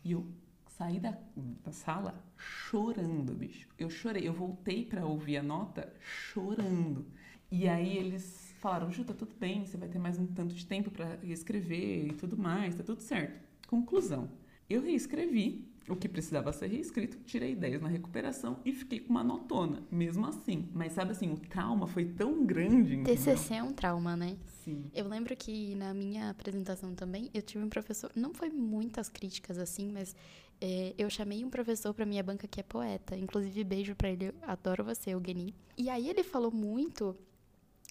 e 0.03 0.11
eu 0.11 0.27
saí 0.67 0.99
da, 0.99 1.17
da 1.63 1.71
sala 1.71 2.21
chorando, 2.35 3.33
bicho. 3.33 3.69
Eu 3.77 3.89
chorei, 3.89 4.27
eu 4.27 4.33
voltei 4.33 4.85
para 4.85 5.05
ouvir 5.05 5.37
a 5.37 5.43
nota 5.43 5.93
chorando. 5.99 7.05
E 7.51 7.67
aí 7.67 7.97
eles 7.97 8.23
falaram, 8.63 8.89
Ju, 8.89 9.03
tá 9.03 9.13
tudo 9.13 9.35
bem, 9.37 9.65
você 9.65 9.75
vai 9.75 9.89
ter 9.89 9.99
mais 9.99 10.17
um 10.17 10.25
tanto 10.25 10.55
de 10.55 10.65
tempo 10.65 10.89
para 10.89 11.17
reescrever 11.21 12.07
e 12.07 12.13
tudo 12.13 12.37
mais, 12.37 12.73
tá 12.73 12.81
tudo 12.81 13.01
certo. 13.01 13.45
Conclusão. 13.67 14.29
Eu 14.69 14.81
reescrevi 14.81 15.67
o 15.89 15.97
que 15.97 16.07
precisava 16.07 16.53
ser 16.53 16.67
reescrito, 16.67 17.17
tirei 17.25 17.55
10 17.55 17.81
na 17.81 17.89
recuperação 17.89 18.61
e 18.63 18.71
fiquei 18.71 19.01
com 19.01 19.09
uma 19.09 19.23
notona, 19.23 19.83
mesmo 19.91 20.25
assim. 20.25 20.69
Mas 20.73 20.93
sabe 20.93 21.11
assim, 21.11 21.29
o 21.29 21.35
trauma 21.35 21.87
foi 21.87 22.05
tão 22.05 22.45
grande. 22.45 22.95
Entendeu? 22.95 23.13
TCC 23.13 23.55
é 23.55 23.63
um 23.63 23.73
trauma, 23.73 24.15
né? 24.15 24.37
Sim. 24.63 24.85
Eu 24.93 25.09
lembro 25.09 25.35
que 25.35 25.75
na 25.75 25.93
minha 25.93 26.29
apresentação 26.29 26.95
também, 26.95 27.29
eu 27.33 27.41
tive 27.41 27.65
um 27.65 27.69
professor, 27.69 28.09
não 28.15 28.33
foi 28.33 28.49
muitas 28.49 29.09
críticas 29.09 29.57
assim, 29.57 29.91
mas 29.91 30.15
é, 30.61 30.95
eu 30.97 31.09
chamei 31.09 31.43
um 31.43 31.49
professor 31.49 31.93
pra 31.93 32.05
minha 32.05 32.23
banca 32.23 32.47
que 32.47 32.61
é 32.61 32.63
poeta. 32.63 33.17
Inclusive, 33.17 33.61
beijo 33.65 33.93
pra 33.93 34.09
ele, 34.09 34.33
adoro 34.43 34.85
você, 34.85 35.09
Eugeni. 35.09 35.53
E 35.77 35.89
aí 35.89 36.07
ele 36.07 36.23
falou 36.23 36.49
muito 36.49 37.13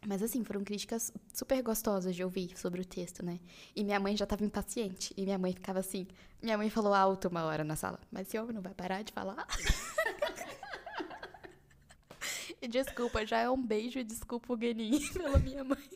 mas 0.04 0.22
assim, 0.22 0.42
foram 0.42 0.64
críticas 0.64 1.12
super 1.32 1.62
gostosas 1.62 2.16
de 2.16 2.24
ouvir 2.24 2.58
sobre 2.58 2.80
o 2.80 2.84
texto, 2.84 3.24
né? 3.24 3.38
E 3.74 3.84
minha 3.84 4.00
mãe 4.00 4.16
já 4.16 4.26
tava 4.26 4.44
impaciente. 4.44 5.14
E 5.16 5.22
minha 5.22 5.38
mãe 5.38 5.52
ficava 5.52 5.78
assim. 5.78 6.08
Minha 6.42 6.58
mãe 6.58 6.68
falou 6.68 6.92
alto 6.92 7.28
uma 7.28 7.44
hora 7.44 7.62
na 7.62 7.76
sala. 7.76 8.00
Mas 8.10 8.26
esse 8.26 8.38
homem 8.38 8.52
não 8.52 8.62
vai 8.62 8.74
parar 8.74 9.02
de 9.02 9.12
falar? 9.12 9.46
e 12.60 12.66
desculpa, 12.66 13.24
já 13.24 13.38
é 13.38 13.48
um 13.48 13.62
beijo 13.62 14.00
e 14.00 14.04
desculpa 14.04 14.52
o 14.52 14.56
Guenin 14.56 14.98
pela 15.14 15.38
minha 15.38 15.62
mãe. 15.62 15.88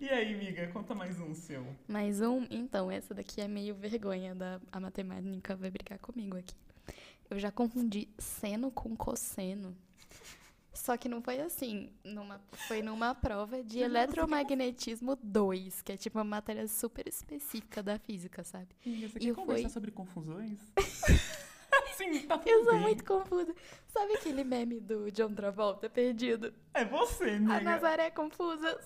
E 0.00 0.08
aí, 0.08 0.34
amiga, 0.34 0.66
conta 0.68 0.94
mais 0.94 1.20
um 1.20 1.34
seu. 1.34 1.66
Mais 1.88 2.20
um? 2.20 2.46
Então, 2.50 2.90
essa 2.90 3.14
daqui 3.14 3.40
é 3.40 3.48
meio 3.48 3.74
vergonha 3.74 4.34
da 4.34 4.60
a 4.72 4.80
matemática 4.80 5.56
vai 5.56 5.70
brigar 5.70 5.98
comigo 5.98 6.36
aqui. 6.36 6.54
Eu 7.30 7.38
já 7.38 7.50
confundi 7.50 8.08
seno 8.18 8.70
com 8.70 8.96
cosseno. 8.96 9.76
Só 10.78 10.96
que 10.96 11.08
não 11.08 11.20
foi 11.20 11.40
assim. 11.40 11.90
Numa, 12.04 12.40
foi 12.68 12.80
numa 12.82 13.12
prova 13.16 13.62
de 13.62 13.80
eletromagnetismo 13.80 15.16
2, 15.22 15.82
que 15.82 15.92
é 15.92 15.96
tipo 15.96 16.18
uma 16.18 16.24
matéria 16.24 16.66
super 16.68 17.06
específica 17.08 17.82
da 17.82 17.98
física, 17.98 18.44
sabe? 18.44 18.68
Amiga, 18.86 19.08
você 19.08 19.18
E 19.18 19.20
quer 19.26 19.34
conversar 19.34 19.62
foi- 19.62 19.70
sobre 19.70 19.90
confusões? 19.90 20.58
Sim, 21.96 22.20
tá 22.28 22.38
tudo 22.38 22.48
Eu 22.48 22.62
sou 22.64 22.72
bem. 22.74 22.82
muito 22.82 23.04
confusa. 23.04 23.52
Sabe 23.88 24.14
aquele 24.14 24.44
meme 24.44 24.78
do 24.78 25.10
John 25.10 25.34
Travolta 25.34 25.90
perdido? 25.90 26.54
É 26.72 26.84
você, 26.84 27.24
A 27.30 27.34
amiga. 27.36 27.60
Nazaré 27.60 28.08
confusa. 28.10 28.78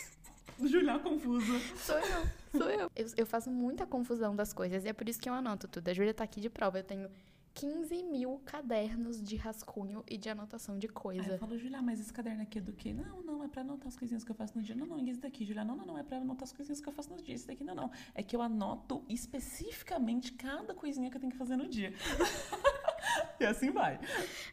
Julia 0.62 0.98
confusa. 0.98 1.58
Sou 1.76 1.98
eu, 1.98 2.26
sou 2.60 2.70
eu. 2.70 2.90
eu. 2.94 3.06
Eu 3.16 3.26
faço 3.26 3.50
muita 3.50 3.86
confusão 3.86 4.36
das 4.36 4.52
coisas 4.52 4.84
e 4.84 4.88
é 4.88 4.92
por 4.92 5.08
isso 5.08 5.18
que 5.18 5.28
eu 5.28 5.32
anoto 5.32 5.66
tudo. 5.68 5.88
A 5.88 5.94
Júlia 5.94 6.12
tá 6.12 6.22
aqui 6.22 6.38
de 6.38 6.50
prova. 6.50 6.78
Eu 6.78 6.84
tenho 6.84 7.08
15 7.54 8.02
mil 8.04 8.40
cadernos 8.44 9.22
de 9.22 9.36
rascunho 9.36 10.04
e 10.08 10.16
de 10.16 10.28
anotação 10.28 10.78
de 10.78 10.86
Aí 10.86 10.92
coisa. 10.92 11.32
eu 11.32 11.38
falo, 11.38 11.58
Julia, 11.58 11.82
mas 11.82 12.00
esse 12.00 12.12
caderno 12.12 12.42
aqui 12.42 12.58
é 12.58 12.62
do 12.62 12.72
quê? 12.72 12.92
Não, 12.92 13.22
não, 13.22 13.44
é 13.44 13.48
pra 13.48 13.62
anotar 13.62 13.88
as 13.88 13.96
coisinhas 13.96 14.24
que 14.24 14.30
eu 14.30 14.34
faço 14.34 14.56
no 14.56 14.62
dia. 14.62 14.74
Não, 14.74 14.86
não, 14.86 14.98
esse 15.06 15.20
daqui, 15.20 15.44
Julia? 15.44 15.64
Não, 15.64 15.76
não, 15.76 15.86
não, 15.86 15.98
é 15.98 16.02
pra 16.02 16.18
anotar 16.18 16.44
as 16.44 16.52
coisinhas 16.52 16.80
que 16.80 16.88
eu 16.88 16.92
faço 16.92 17.10
no 17.10 17.22
dia. 17.22 17.34
Esse 17.34 17.46
daqui, 17.46 17.64
não, 17.64 17.74
não. 17.74 17.90
É 18.14 18.22
que 18.22 18.34
eu 18.34 18.42
anoto 18.42 19.04
especificamente 19.08 20.32
cada 20.32 20.74
coisinha 20.74 21.10
que 21.10 21.16
eu 21.16 21.20
tenho 21.20 21.32
que 21.32 21.38
fazer 21.38 21.56
no 21.56 21.68
dia. 21.68 21.92
e 23.40 23.44
assim 23.44 23.70
vai. 23.70 23.98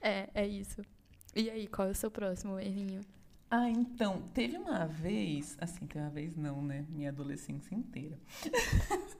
É, 0.01 0.29
é 0.33 0.47
isso. 0.47 0.81
E 1.35 1.49
aí, 1.49 1.67
qual 1.67 1.87
é 1.87 1.91
o 1.91 1.95
seu 1.95 2.09
próximo 2.09 2.59
errinho? 2.59 3.01
Ah, 3.49 3.69
então, 3.69 4.23
teve 4.33 4.57
uma 4.57 4.85
vez, 4.85 5.55
assim, 5.59 5.85
teve 5.87 6.03
uma 6.03 6.09
vez 6.09 6.35
não, 6.35 6.61
né? 6.61 6.85
Minha 6.89 7.09
adolescência 7.09 7.73
inteira. 7.73 8.19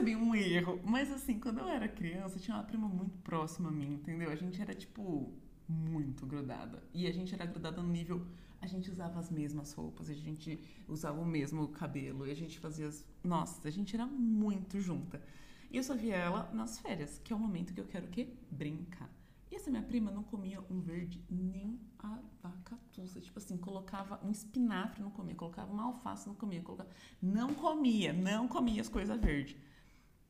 bem 0.00 0.16
um 0.16 0.34
erro, 0.34 0.80
mas 0.84 1.10
assim, 1.10 1.38
quando 1.38 1.58
eu 1.58 1.68
era 1.68 1.88
criança, 1.88 2.38
tinha 2.38 2.56
uma 2.56 2.64
prima 2.64 2.88
muito 2.88 3.18
próxima 3.18 3.68
a 3.68 3.72
mim, 3.72 3.94
entendeu? 3.94 4.30
A 4.30 4.36
gente 4.36 4.60
era, 4.60 4.74
tipo, 4.74 5.32
muito 5.68 6.26
grudada. 6.26 6.82
E 6.94 7.06
a 7.06 7.12
gente 7.12 7.34
era 7.34 7.46
grudada 7.46 7.82
no 7.82 7.88
nível. 7.88 8.26
A 8.60 8.66
gente 8.66 8.90
usava 8.90 9.20
as 9.20 9.30
mesmas 9.30 9.72
roupas, 9.72 10.08
a 10.08 10.14
gente 10.14 10.58
usava 10.88 11.20
o 11.20 11.26
mesmo 11.26 11.68
cabelo, 11.68 12.26
e 12.26 12.30
a 12.30 12.34
gente 12.34 12.58
fazia 12.58 12.88
as. 12.88 13.06
Nossa, 13.22 13.68
a 13.68 13.70
gente 13.70 13.94
era 13.94 14.06
muito 14.06 14.80
junta. 14.80 15.22
E 15.70 15.76
eu 15.76 15.82
só 15.82 15.94
via 15.94 16.16
ela 16.16 16.50
nas 16.54 16.78
férias, 16.78 17.20
que 17.22 17.32
é 17.32 17.36
o 17.36 17.38
momento 17.38 17.74
que 17.74 17.80
eu 17.80 17.86
quero 17.86 18.06
o 18.06 18.10
quê? 18.10 18.28
Brincar. 18.50 19.10
E 19.50 19.56
essa 19.56 19.70
minha 19.70 19.82
prima 19.82 20.10
não 20.10 20.22
comia 20.22 20.60
um 20.70 20.80
verde 20.80 21.22
nem 21.30 21.78
a 21.98 22.18
vacatuça. 22.42 23.20
Tipo 23.20 23.38
assim, 23.38 23.56
colocava 23.56 24.20
um 24.24 24.30
espinafre, 24.30 25.02
não 25.02 25.10
comia. 25.10 25.34
Colocava 25.34 25.72
uma 25.72 25.84
alface, 25.84 26.26
não 26.26 26.34
comia. 26.34 26.62
Colocava... 26.62 26.90
Não 27.22 27.54
comia, 27.54 28.12
não 28.12 28.48
comia 28.48 28.80
as 28.80 28.88
coisas 28.88 29.20
verdes. 29.20 29.56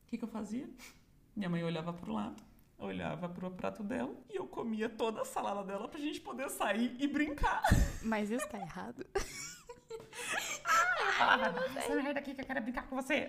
O 0.06 0.08
que, 0.08 0.16
que 0.18 0.24
eu 0.24 0.28
fazia? 0.28 0.68
Minha 1.34 1.50
mãe 1.50 1.62
olhava 1.64 1.92
pro 1.92 2.12
lado, 2.12 2.42
olhava 2.78 3.28
pro 3.28 3.50
prato 3.50 3.82
dela 3.82 4.14
e 4.30 4.36
eu 4.36 4.46
comia 4.46 4.88
toda 4.88 5.22
a 5.22 5.24
salada 5.24 5.64
dela 5.64 5.88
pra 5.88 6.00
gente 6.00 6.20
poder 6.20 6.48
sair 6.48 6.94
e 6.98 7.06
brincar. 7.08 7.62
Mas 8.02 8.30
isso 8.30 8.48
tá 8.48 8.58
errado? 8.58 9.04
Falava, 11.18 11.64
essa 11.78 11.94
merda 11.96 12.20
aqui 12.20 12.34
que 12.34 12.40
eu 12.40 12.44
quero 12.46 12.60
brincar 12.62 12.86
com 12.88 12.96
você. 12.96 13.28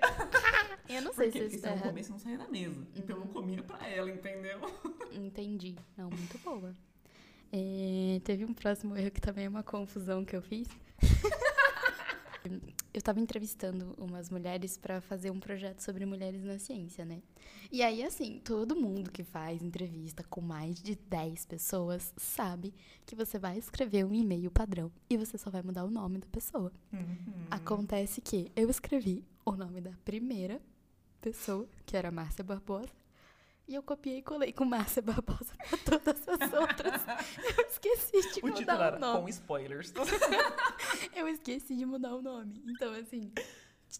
Eu 0.89 1.01
não 1.01 1.13
sei 1.13 1.25
Porque, 1.31 1.39
se 1.39 1.45
porque 1.45 1.45
isso 1.47 1.55
se 1.55 1.61
tá 1.61 1.67
eu 1.67 1.71
não 1.71 1.77
errado. 1.77 1.89
comesse, 1.89 2.09
eu 2.09 2.13
não 2.13 2.19
saía 2.19 2.37
da 2.37 2.47
mesa. 2.47 2.87
Então 2.95 3.17
eu 3.17 3.25
comia 3.27 3.63
pra 3.63 3.87
ela, 3.87 4.09
entendeu? 4.09 4.59
Entendi. 5.11 5.75
Não, 5.97 6.09
muito 6.09 6.37
boa. 6.39 6.73
É, 7.51 8.19
teve 8.23 8.45
um 8.45 8.53
próximo 8.53 8.95
erro 8.95 9.11
que 9.11 9.21
também 9.21 9.45
é 9.45 9.49
uma 9.49 9.63
confusão 9.63 10.23
que 10.25 10.35
eu 10.35 10.41
fiz. 10.41 10.67
Eu 12.93 13.01
tava 13.01 13.19
entrevistando 13.19 13.93
umas 13.97 14.29
mulheres 14.29 14.77
pra 14.77 15.01
fazer 15.01 15.29
um 15.31 15.39
projeto 15.39 15.81
sobre 15.81 16.05
mulheres 16.05 16.43
na 16.43 16.57
ciência, 16.57 17.05
né? 17.05 17.21
E 17.71 17.83
aí, 17.83 18.03
assim, 18.03 18.39
todo 18.43 18.75
mundo 18.75 19.11
que 19.11 19.23
faz 19.23 19.61
entrevista 19.61 20.23
com 20.23 20.41
mais 20.41 20.81
de 20.81 20.95
10 20.95 21.45
pessoas 21.45 22.13
sabe 22.17 22.73
que 23.05 23.15
você 23.15 23.37
vai 23.37 23.57
escrever 23.57 24.05
um 24.05 24.13
e-mail 24.13 24.49
padrão 24.49 24.91
e 25.09 25.17
você 25.17 25.37
só 25.37 25.49
vai 25.49 25.61
mudar 25.61 25.83
o 25.83 25.91
nome 25.91 26.19
da 26.19 26.27
pessoa. 26.27 26.71
Acontece 27.51 28.21
que 28.21 28.51
eu 28.55 28.69
escrevi 28.69 29.23
o 29.45 29.51
nome 29.51 29.81
da 29.81 29.91
primeira 30.05 30.61
pessoa, 31.21 31.67
que 31.85 31.97
era 31.97 32.11
Márcia 32.11 32.43
Barbosa, 32.43 32.89
e 33.67 33.75
eu 33.75 33.83
copiei 33.83 34.19
e 34.19 34.21
colei 34.21 34.53
com 34.53 34.63
Márcia 34.65 35.01
Barbosa 35.01 35.53
pra 35.69 35.77
todas 35.79 36.27
as 36.27 36.53
outras. 36.53 37.01
Eu 37.57 37.65
esqueci 37.67 38.33
de 38.33 38.39
O 38.41 38.47
mudar 38.47 38.95
o 38.95 38.99
nome. 38.99 39.21
com 39.23 39.29
spoilers. 39.29 39.93
Eu 41.15 41.27
esqueci 41.27 41.75
de 41.75 41.85
mudar 41.85 42.15
o 42.15 42.21
nome. 42.21 42.61
Então, 42.67 42.93
assim, 42.93 43.31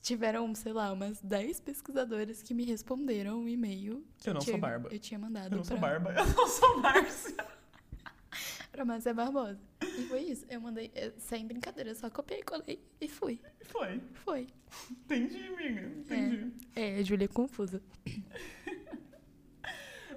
tiveram, 0.01 0.53
sei 0.55 0.71
lá, 0.73 0.91
umas 0.93 1.19
10 1.21 1.59
pesquisadoras 1.59 2.41
que 2.41 2.53
me 2.53 2.63
responderam 2.63 3.39
um 3.41 3.47
e-mail. 3.47 4.05
que 4.19 4.29
Eu 4.29 4.33
não 4.35 4.41
sou 4.41 4.57
Barba. 4.57 4.89
Eu 4.91 4.99
tinha 4.99 5.19
mandado 5.19 5.53
Eu 5.53 5.57
não 5.57 5.63
sou 5.63 5.77
pra- 5.77 5.99
Barba, 5.99 6.11
eu 6.19 6.25
não 6.35 6.47
sou 6.47 6.77
Márcia. 6.79 7.35
pra 8.71 8.85
Márcia 8.85 9.13
Barbosa. 9.13 9.59
E 9.81 10.03
foi 10.07 10.21
isso. 10.21 10.45
Eu 10.49 10.61
mandei, 10.61 10.91
eh, 10.95 11.11
sem 11.17 11.45
brincadeira, 11.47 11.89
eu 11.89 11.95
só 11.95 12.09
copiei, 12.09 12.43
colei 12.43 12.79
e 13.01 13.07
fui. 13.09 13.41
Foi. 13.63 14.01
Foi. 14.13 14.47
Entendi, 14.91 15.43
amiga. 15.47 15.81
Entendi. 15.81 16.51
É, 16.75 17.03
Júlia 17.03 17.27
confusa. 17.27 17.81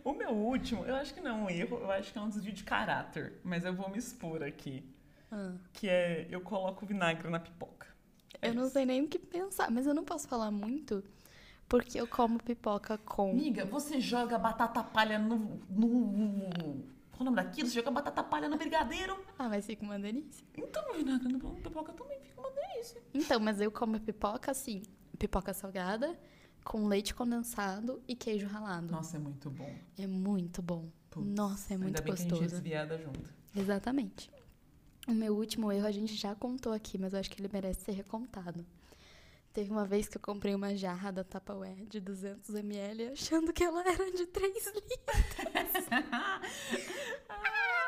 O 0.05 0.13
meu 0.13 0.31
último, 0.31 0.85
eu 0.85 0.95
acho 0.97 1.13
que 1.15 1.21
não 1.21 1.31
é 1.31 1.35
um 1.35 1.51
erro, 1.51 1.79
eu 1.79 1.91
acho 1.91 2.13
que 2.13 2.19
é 2.19 2.23
um 2.23 2.29
desvio 2.29 2.53
de 2.53 2.65
caráter. 2.65 3.35
Mas 3.45 3.65
eu 3.65 3.75
vou 3.75 3.89
me 3.91 3.99
expor 3.99 4.43
aqui. 4.43 4.85
Ah, 5.31 5.53
Que 5.73 5.89
é, 5.89 6.27
eu 6.31 6.41
coloco 6.41 6.85
vinagre 6.87 7.29
na 7.29 7.39
pipoca. 7.39 7.87
É 8.43 8.49
eu 8.49 8.55
não 8.55 8.65
isso. 8.65 8.73
sei 8.73 8.85
nem 8.87 9.03
o 9.05 9.09
que 9.09 9.19
pensar, 9.19 9.71
mas 9.71 9.87
eu 9.87 9.95
não 9.95 10.05
posso 10.05 10.27
falar 10.27 10.51
muito 10.51 11.05
porque 11.69 12.01
eu 12.01 12.07
como 12.07 12.43
pipoca 12.43 12.99
com. 12.99 13.31
Amiga, 13.31 13.65
você 13.65 14.01
joga 14.01 14.37
batata 14.39 14.83
palha 14.83 15.19
no. 15.19 15.37
no 15.69 16.51
qual 17.13 17.21
o 17.21 17.25
nome 17.25 17.37
daquilo? 17.37 17.69
Você 17.69 17.75
joga 17.75 17.91
batata 17.93 18.25
palha 18.25 18.49
no 18.49 18.57
brigadeiro. 18.57 19.17
Ah, 19.39 19.49
mas 19.49 19.67
fica 19.67 19.85
uma 19.85 19.99
delícia. 19.99 20.45
Então, 20.57 20.83
vinagre 20.95 21.33
na 21.33 21.39
pipoca 21.39 21.93
também 21.93 22.19
fica 22.21 22.41
uma 22.41 22.51
delícia. 22.51 23.01
Então, 23.15 23.39
mas 23.39 23.61
eu 23.61 23.71
como 23.71 24.01
pipoca 24.01 24.51
assim, 24.51 24.83
pipoca 25.19 25.53
salgada, 25.53 26.19
com 26.65 26.87
leite 26.87 27.15
condensado 27.15 28.03
e 28.07 28.15
queijo 28.15 28.47
ralado. 28.47 28.91
Nossa, 28.91 29.17
é 29.17 29.21
muito 29.21 29.51
bom. 29.51 29.75
É 29.99 30.07
muito 30.07 30.63
bom. 30.63 30.89
Putz, 31.11 31.27
Nossa, 31.27 31.75
é 31.75 31.77
muito 31.77 31.87
Ainda 31.99 32.03
bem 32.03 32.15
que 32.15 32.21
a 32.21 32.23
gente 32.23 32.33
é 32.35 32.37
gostoso. 32.39 32.55
desviada 32.63 32.99
junto. 32.99 33.35
Exatamente. 33.57 34.31
O 35.09 35.13
meu 35.13 35.35
último 35.37 35.73
erro 35.73 35.87
a 35.87 35.91
gente 35.91 36.15
já 36.15 36.35
contou 36.35 36.73
aqui, 36.73 36.97
mas 36.99 37.13
eu 37.13 37.19
acho 37.21 37.31
que 37.31 37.41
ele 37.41 37.51
merece 37.53 37.81
ser 37.85 37.93
recontado. 37.93 38.65
Teve 39.53 39.73
uma 39.73 39.85
vez 39.85 40.09
que 40.09 40.17
eu 40.17 40.21
comprei 40.21 40.55
uma 40.55 40.77
jarra 40.77 41.11
da 41.11 41.25
Tupperware 41.25 41.85
de 41.87 42.01
200ml 42.01 43.11
achando 43.13 43.53
que 43.53 43.65
ela 43.65 43.81
era 43.81 44.13
de 44.13 44.27
3 44.27 44.67
litros. 44.67 45.87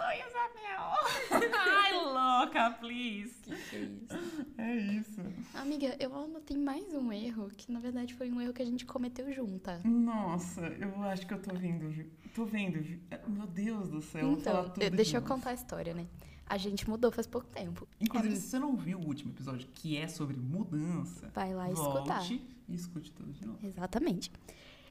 ah, 0.00 0.16
Isabel! 0.16 1.50
Ai, 1.58 1.92
louca, 2.40 2.70
please! 2.80 3.34
Que 3.42 3.54
que 3.56 3.76
é 3.76 3.80
isso? 3.82 4.50
É 4.58 4.76
isso. 4.76 5.20
Amiga, 5.54 5.96
eu 6.00 6.14
anotei 6.14 6.56
mais 6.56 6.92
um 6.94 7.12
erro, 7.12 7.50
que 7.56 7.70
na 7.70 7.80
verdade 7.80 8.14
foi 8.14 8.30
um 8.30 8.40
erro 8.40 8.52
que 8.52 8.62
a 8.62 8.64
gente 8.64 8.84
cometeu 8.86 9.32
junta. 9.32 9.80
Nossa, 9.84 10.62
eu 10.62 11.02
acho 11.04 11.26
que 11.26 11.34
eu 11.34 11.40
tô 11.42 11.54
vendo. 11.54 11.90
Ju. 11.92 12.04
Tô 12.34 12.44
vendo. 12.44 12.82
Ju. 12.82 12.98
Meu 13.28 13.46
Deus 13.46 13.88
do 13.90 14.00
céu. 14.02 14.28
vou 14.32 14.40
falar 14.40 14.60
Então, 14.62 14.70
tudo 14.74 14.82
eu- 14.82 14.90
de 14.90 14.96
deixa 14.96 15.16
eu 15.16 15.20
novo. 15.20 15.34
contar 15.34 15.50
a 15.50 15.54
história, 15.54 15.94
né? 15.94 16.06
A 16.46 16.56
gente 16.58 16.88
mudou 16.88 17.12
faz 17.12 17.26
pouco 17.28 17.46
tempo. 17.46 17.86
Inclusive, 18.00 18.34
se 18.36 18.48
você 18.48 18.58
não 18.58 18.74
viu 18.76 18.98
o 18.98 19.06
último 19.06 19.30
episódio, 19.32 19.68
que 19.72 19.96
é 19.96 20.08
sobre 20.08 20.36
mudança, 20.36 21.30
Vai 21.32 21.54
lá 21.54 21.68
volte 21.68 21.80
escutar. 21.80 22.32
e 22.68 22.74
escute 22.74 23.12
tudo 23.12 23.32
de 23.32 23.46
novo. 23.46 23.58
Exatamente. 23.64 24.32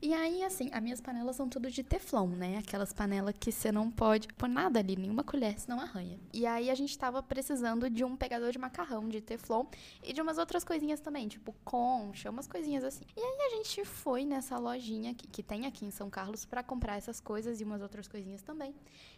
E 0.02 0.14
aí, 0.14 0.44
assim, 0.46 0.70
as 0.72 0.82
minhas 0.82 1.02
panelas 1.02 1.36
são 1.36 1.50
tudo 1.50 1.70
de 1.70 1.84
teflon, 1.84 2.28
né? 2.28 2.58
Aquelas 2.58 2.94
panelas 2.94 3.36
que 3.38 3.52
você 3.52 3.70
não 3.70 3.92
pode 3.92 4.30
pôr 4.30 4.48
nada 4.48 4.80
ali, 4.80 4.96
nenhuma 4.96 5.26
colher, 5.26 5.60
senão 5.60 5.78
arranha. 5.82 6.18
E 6.32 6.46
aí 6.46 6.70
a 6.70 6.76
gente 6.76 6.98
tava 6.98 7.22
precisando 7.22 7.90
de 7.90 8.06
um 8.06 8.16
pegador 8.16 8.52
de 8.54 8.58
macarrão 8.58 9.10
de 9.10 9.20
teflon 9.20 9.66
e 10.02 10.14
de 10.14 10.22
umas 10.22 10.38
outras 10.38 10.64
coisinhas 10.64 11.02
também, 11.02 11.28
tipo 11.28 11.54
concha, 11.66 12.30
umas 12.30 12.48
coisinhas 12.48 12.86
assim. 12.86 13.04
E 13.18 13.20
aí 13.20 13.52
a 13.52 13.58
gente 13.58 13.84
foi 13.84 14.24
nessa 14.24 14.58
lojinha 14.58 15.14
que, 15.14 15.28
que 15.28 15.44
tem 15.44 15.66
aqui 15.66 15.86
em 15.86 15.92
São 15.92 16.10
Carlos 16.10 16.46
pra 16.46 16.64
comprar 16.64 16.96
essas 16.96 17.20
coisas 17.20 17.60
e 17.60 17.66
umas 17.66 17.82
outras 17.82 18.08
coisinhas 18.08 18.42
também. 18.42 18.74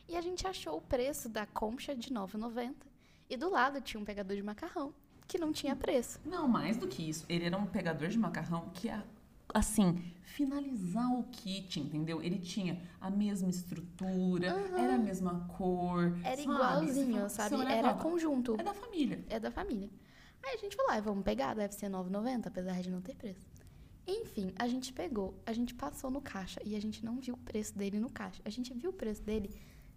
E 0.10 0.18
a 0.18 0.22
gente 0.22 0.48
achou 0.48 0.78
o 0.78 0.82
preço 0.82 1.30
da 1.30 1.46
concha 1.46 1.94
de 1.96 2.10
R$ 2.10 2.16
9,90. 2.16 2.74
E 3.30 3.38
do 3.38 3.52
lado 3.52 3.80
tinha 3.82 4.02
um 4.02 4.06
pegador 4.06 4.36
de 4.36 4.42
macarrão 4.42 4.92
que 5.28 5.38
não 5.38 5.54
tinha 5.54 5.76
preço. 5.76 6.20
Não, 6.26 6.48
mais 6.48 6.76
do 6.76 6.88
que 6.88 7.08
isso. 7.08 7.24
Ele 7.30 7.46
era 7.46 7.56
um 7.56 7.68
pegador 7.68 8.10
de 8.10 8.18
macarrão 8.18 8.68
que, 8.74 8.90
a- 8.90 9.04
assim, 9.54 10.02
finalizar 10.24 11.12
o 11.14 11.24
kit, 11.26 11.80
entendeu? 11.80 12.22
Ele 12.22 12.40
tinha 12.40 12.82
a 13.00 13.10
mesma 13.10 13.50
estrutura, 13.50 14.48
era 14.78 14.96
a 14.96 14.98
mesma 14.98 15.48
cor. 15.48 16.18
Era 16.24 16.38
sabe? 16.38 16.42
igualzinho, 16.44 17.30
sabe? 17.30 17.56
olhava, 17.56 17.74
Era 17.74 17.94
conjunto. 17.94 18.56
É 18.60 18.64
da 18.64 18.74
família. 18.74 19.26
é 19.30 19.40
da 19.40 19.52
família. 19.52 19.90
Aí 20.44 20.56
a 20.56 20.58
gente 20.58 20.76
falou, 20.76 20.92
ah, 20.92 21.00
vamos 21.00 21.24
pegar, 21.24 21.54
deve 21.54 21.74
ser 21.76 21.86
R$ 21.86 21.94
9,90, 21.94 22.48
apesar 22.48 22.82
de 22.82 22.90
não 22.90 23.02
ter 23.02 23.16
preço. 23.16 23.46
Enfim, 24.08 24.52
a 24.58 24.68
gente 24.68 24.92
pegou, 24.92 25.40
a 25.46 25.54
gente 25.54 25.76
passou 25.76 26.10
no 26.10 26.20
caixa 26.20 26.60
e 26.66 26.76
a 26.76 26.82
gente 26.82 27.06
não 27.06 27.20
viu 27.20 27.36
o 27.36 27.38
preço 27.38 27.78
dele 27.78 28.00
no 28.00 28.10
caixa. 28.10 28.42
A 28.44 28.50
gente 28.50 28.74
viu 28.74 28.90
o 28.90 28.94
preço 28.94 29.22
dele 29.22 29.52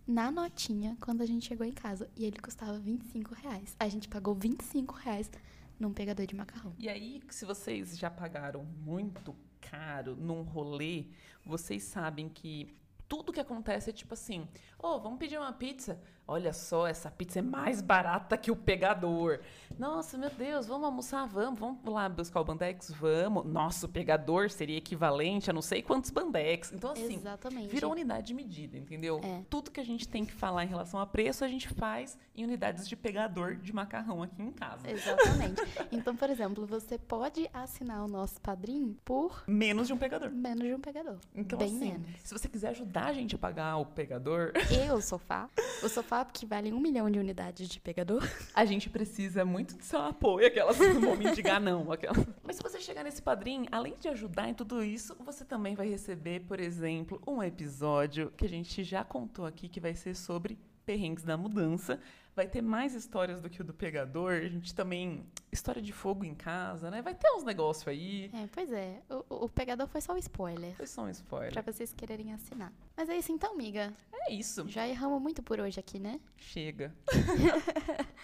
na 0.07 0.31
notinha 0.31 0.97
quando 1.01 1.23
a 1.23 1.27
gente 1.27 1.47
chegou 1.47 1.67
em 1.67 1.73
casa 1.73 2.11
e 2.14 2.27
ele 2.27 2.38
custava 2.38 2.79
25 2.79 3.35
reais. 3.35 3.75
A 3.81 3.88
gente 3.88 4.07
pagou 4.07 4.35
25 4.35 4.95
reais 4.95 5.31
num 5.79 5.93
pegador 5.93 6.27
de 6.27 6.35
macarrão. 6.35 6.73
E 6.79 6.89
aí, 6.89 7.21
se 7.31 7.45
vocês 7.45 7.99
já 7.99 8.11
pagaram 8.11 8.65
muito 8.65 9.35
caro 9.61 10.15
num 10.17 10.43
rolê, 10.43 11.07
vocês 11.45 11.83
sabem 11.83 12.29
que 12.29 12.75
tudo 13.09 13.33
que 13.33 13.40
acontece 13.40 13.90
é 13.90 13.93
tipo 13.93 14.14
assim: 14.14 14.49
ô, 14.79 14.99
vamos 14.99 15.19
pedir 15.19 15.38
uma 15.38 15.53
pizza? 15.53 16.01
Olha 16.27 16.55
só, 16.55 16.87
essa 16.87 17.11
pizza 17.11 17.40
é 17.40 17.43
mais 17.43 17.83
barata 17.83 18.38
que 18.38 18.51
o 18.51 18.57
pegador. 18.57 19.40
Nossa, 19.79 20.17
meu 20.17 20.31
Deus, 20.31 20.67
vamos 20.67 20.87
almoçar? 20.87 21.27
Vamos, 21.27 21.61
vamos 21.61 21.79
lá 21.85 22.09
buscar 22.09 22.40
o 22.40 22.45
Bandex? 22.45 22.90
Vamos. 22.93 23.45
Nossa, 23.45 23.85
o 23.85 23.88
pegador 23.90 24.49
seria 24.49 24.79
equivalente 24.79 25.51
a 25.51 25.53
não 25.53 25.61
sei 25.61 25.83
quantos 25.83 26.11
Bandex. 26.11 26.73
Então, 26.73 26.93
assim, 26.93 27.17
Exatamente. 27.17 27.69
Virou 27.69 27.93
unidade 27.93 28.29
de 28.29 28.33
medida, 28.35 28.79
entendeu? 28.79 29.21
É. 29.23 29.43
Tudo 29.51 29.71
que 29.71 29.81
a 29.81 29.85
gente 29.85 30.09
tem 30.09 30.25
que 30.25 30.33
falar 30.33 30.64
em 30.64 30.69
relação 30.69 30.99
a 30.99 31.07
preço, 31.07 31.45
a 31.45 31.49
gente 31.49 31.69
faz 31.69 32.17
em 32.35 32.43
unidades 32.43 32.88
de 32.88 32.97
pegador 32.97 33.57
de 33.57 33.75
macarrão 33.75 34.23
aqui 34.23 34.40
em 34.40 34.51
casa. 34.51 34.90
Exatamente. 34.90 35.61
Então, 35.93 36.17
por 36.17 36.31
exemplo, 36.31 36.64
você 36.64 36.97
pode 36.97 37.51
assinar 37.53 38.03
o 38.03 38.09
nosso 38.09 38.40
padrinho 38.40 38.97
por 39.05 39.45
Menos 39.47 39.88
de 39.88 39.93
um 39.93 39.99
pegador. 39.99 40.31
menos 40.31 40.67
de 40.67 40.73
um 40.75 40.81
pegador. 40.81 41.19
Então, 41.35 41.59
Bem 41.59 41.69
assim, 41.69 41.93
menos. 41.93 42.09
se 42.25 42.33
você 42.33 42.49
quiser 42.49 42.69
ajudar 42.71 42.93
a 43.02 43.12
gente 43.12 43.35
a 43.35 43.38
pagar 43.38 43.76
o 43.76 43.87
pegador, 43.87 44.52
E 44.70 44.90
o 44.92 45.00
sofá. 45.00 45.48
O 45.83 45.88
sofá 45.88 46.24
que 46.24 46.46
vale 46.46 46.72
um 46.72 46.80
milhão 46.80 47.11
de 47.11 47.18
unidades 47.18 47.68
de 47.68 47.80
pegador. 47.80 48.22
a 48.54 48.64
gente 48.64 48.88
precisa 48.88 49.44
muito 49.44 49.76
do 49.76 49.83
seu 49.83 50.00
apoio. 50.00 50.46
Aquelas 50.46 50.78
não 50.78 51.00
vão 51.00 51.16
mendigar, 51.16 51.61
não. 51.61 51.90
Aquelas. 51.92 52.26
Mas 52.42 52.57
se 52.57 52.62
você 52.62 52.80
chegar 52.80 53.04
nesse 53.04 53.20
padrinho, 53.20 53.66
além 53.70 53.94
de 53.98 54.09
ajudar 54.09 54.48
em 54.48 54.54
tudo 54.54 54.83
isso, 54.83 55.16
você 55.20 55.44
também 55.44 55.74
vai 55.74 55.88
receber, 55.88 56.40
por 56.40 56.61
exemplo, 56.61 57.20
um 57.26 57.42
episódio 57.42 58.33
que 58.37 58.44
a 58.46 58.48
gente 58.48 58.83
já 58.83 59.04
contou 59.04 59.46
aqui, 59.46 59.68
que 59.68 59.80
vai 59.80 59.94
ser 59.94 60.14
sobre 60.14 60.59
perrengues 60.85 61.25
da 61.25 61.37
mudança. 61.37 61.99
Vai 62.37 62.49
ter 62.49 62.62
mais 62.62 62.94
histórias 62.94 63.40
do 63.40 63.49
que 63.49 63.61
o 63.61 63.64
do 63.64 63.73
pegador. 63.73 64.33
A 64.33 64.49
gente 64.49 64.75
também. 64.75 65.25
História 65.53 65.81
de 65.81 65.92
fogo 65.92 66.25
em 66.25 66.35
casa, 66.35 66.90
né? 66.90 67.01
Vai 67.01 67.14
ter 67.14 67.31
uns 67.31 67.44
negócios 67.44 67.87
aí. 67.87 68.29
É, 68.35 68.49
pois 68.53 68.73
é. 68.73 69.01
O, 69.09 69.44
o 69.44 69.49
pegador 69.49 69.87
foi 69.87 70.01
só 70.01 70.12
um 70.12 70.16
spoiler. 70.18 70.75
Foi 70.75 70.87
só 70.87 71.03
um 71.03 71.11
spoiler. 71.11 71.53
Pra 71.53 71.62
vocês 71.62 71.92
quererem 71.92 72.33
assinar. 72.33 72.73
Mas 72.97 73.09
é 73.09 73.16
isso 73.16 73.31
então, 73.31 73.53
amiga. 73.53 73.92
É 74.12 74.33
isso. 74.33 74.68
Já 74.68 74.87
erramos 74.88 75.23
muito 75.23 75.42
por 75.42 75.61
hoje 75.61 75.79
aqui, 75.79 76.01
né? 76.01 76.18
Chega. 76.37 76.92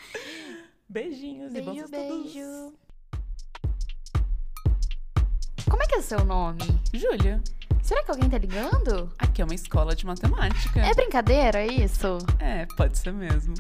Beijinhos 0.89 1.55
e 1.55 1.61
bons 1.63 1.73
Beijo, 1.73 1.85
estudos. 1.85 2.33
beijo. 2.33 2.75
Como 5.71 5.83
é 5.83 5.87
que 5.87 5.95
é 5.95 5.99
o 5.99 6.03
seu 6.03 6.25
nome? 6.25 6.59
Júlia, 6.93 7.41
Será 7.83 8.03
que 8.05 8.11
alguém 8.11 8.29
tá 8.29 8.39
ligando? 8.39 9.11
aqui 9.19 9.43
é 9.43 9.45
uma 9.45 9.55
escola 9.55 9.95
de 9.95 10.07
matemática. 10.07 10.81
É 10.81 10.95
brincadeira 10.95 11.65
isso? 11.65 12.19
É, 12.39 12.67
pode 12.77 12.99
ser 12.99 13.13
mesmo. 13.13 13.55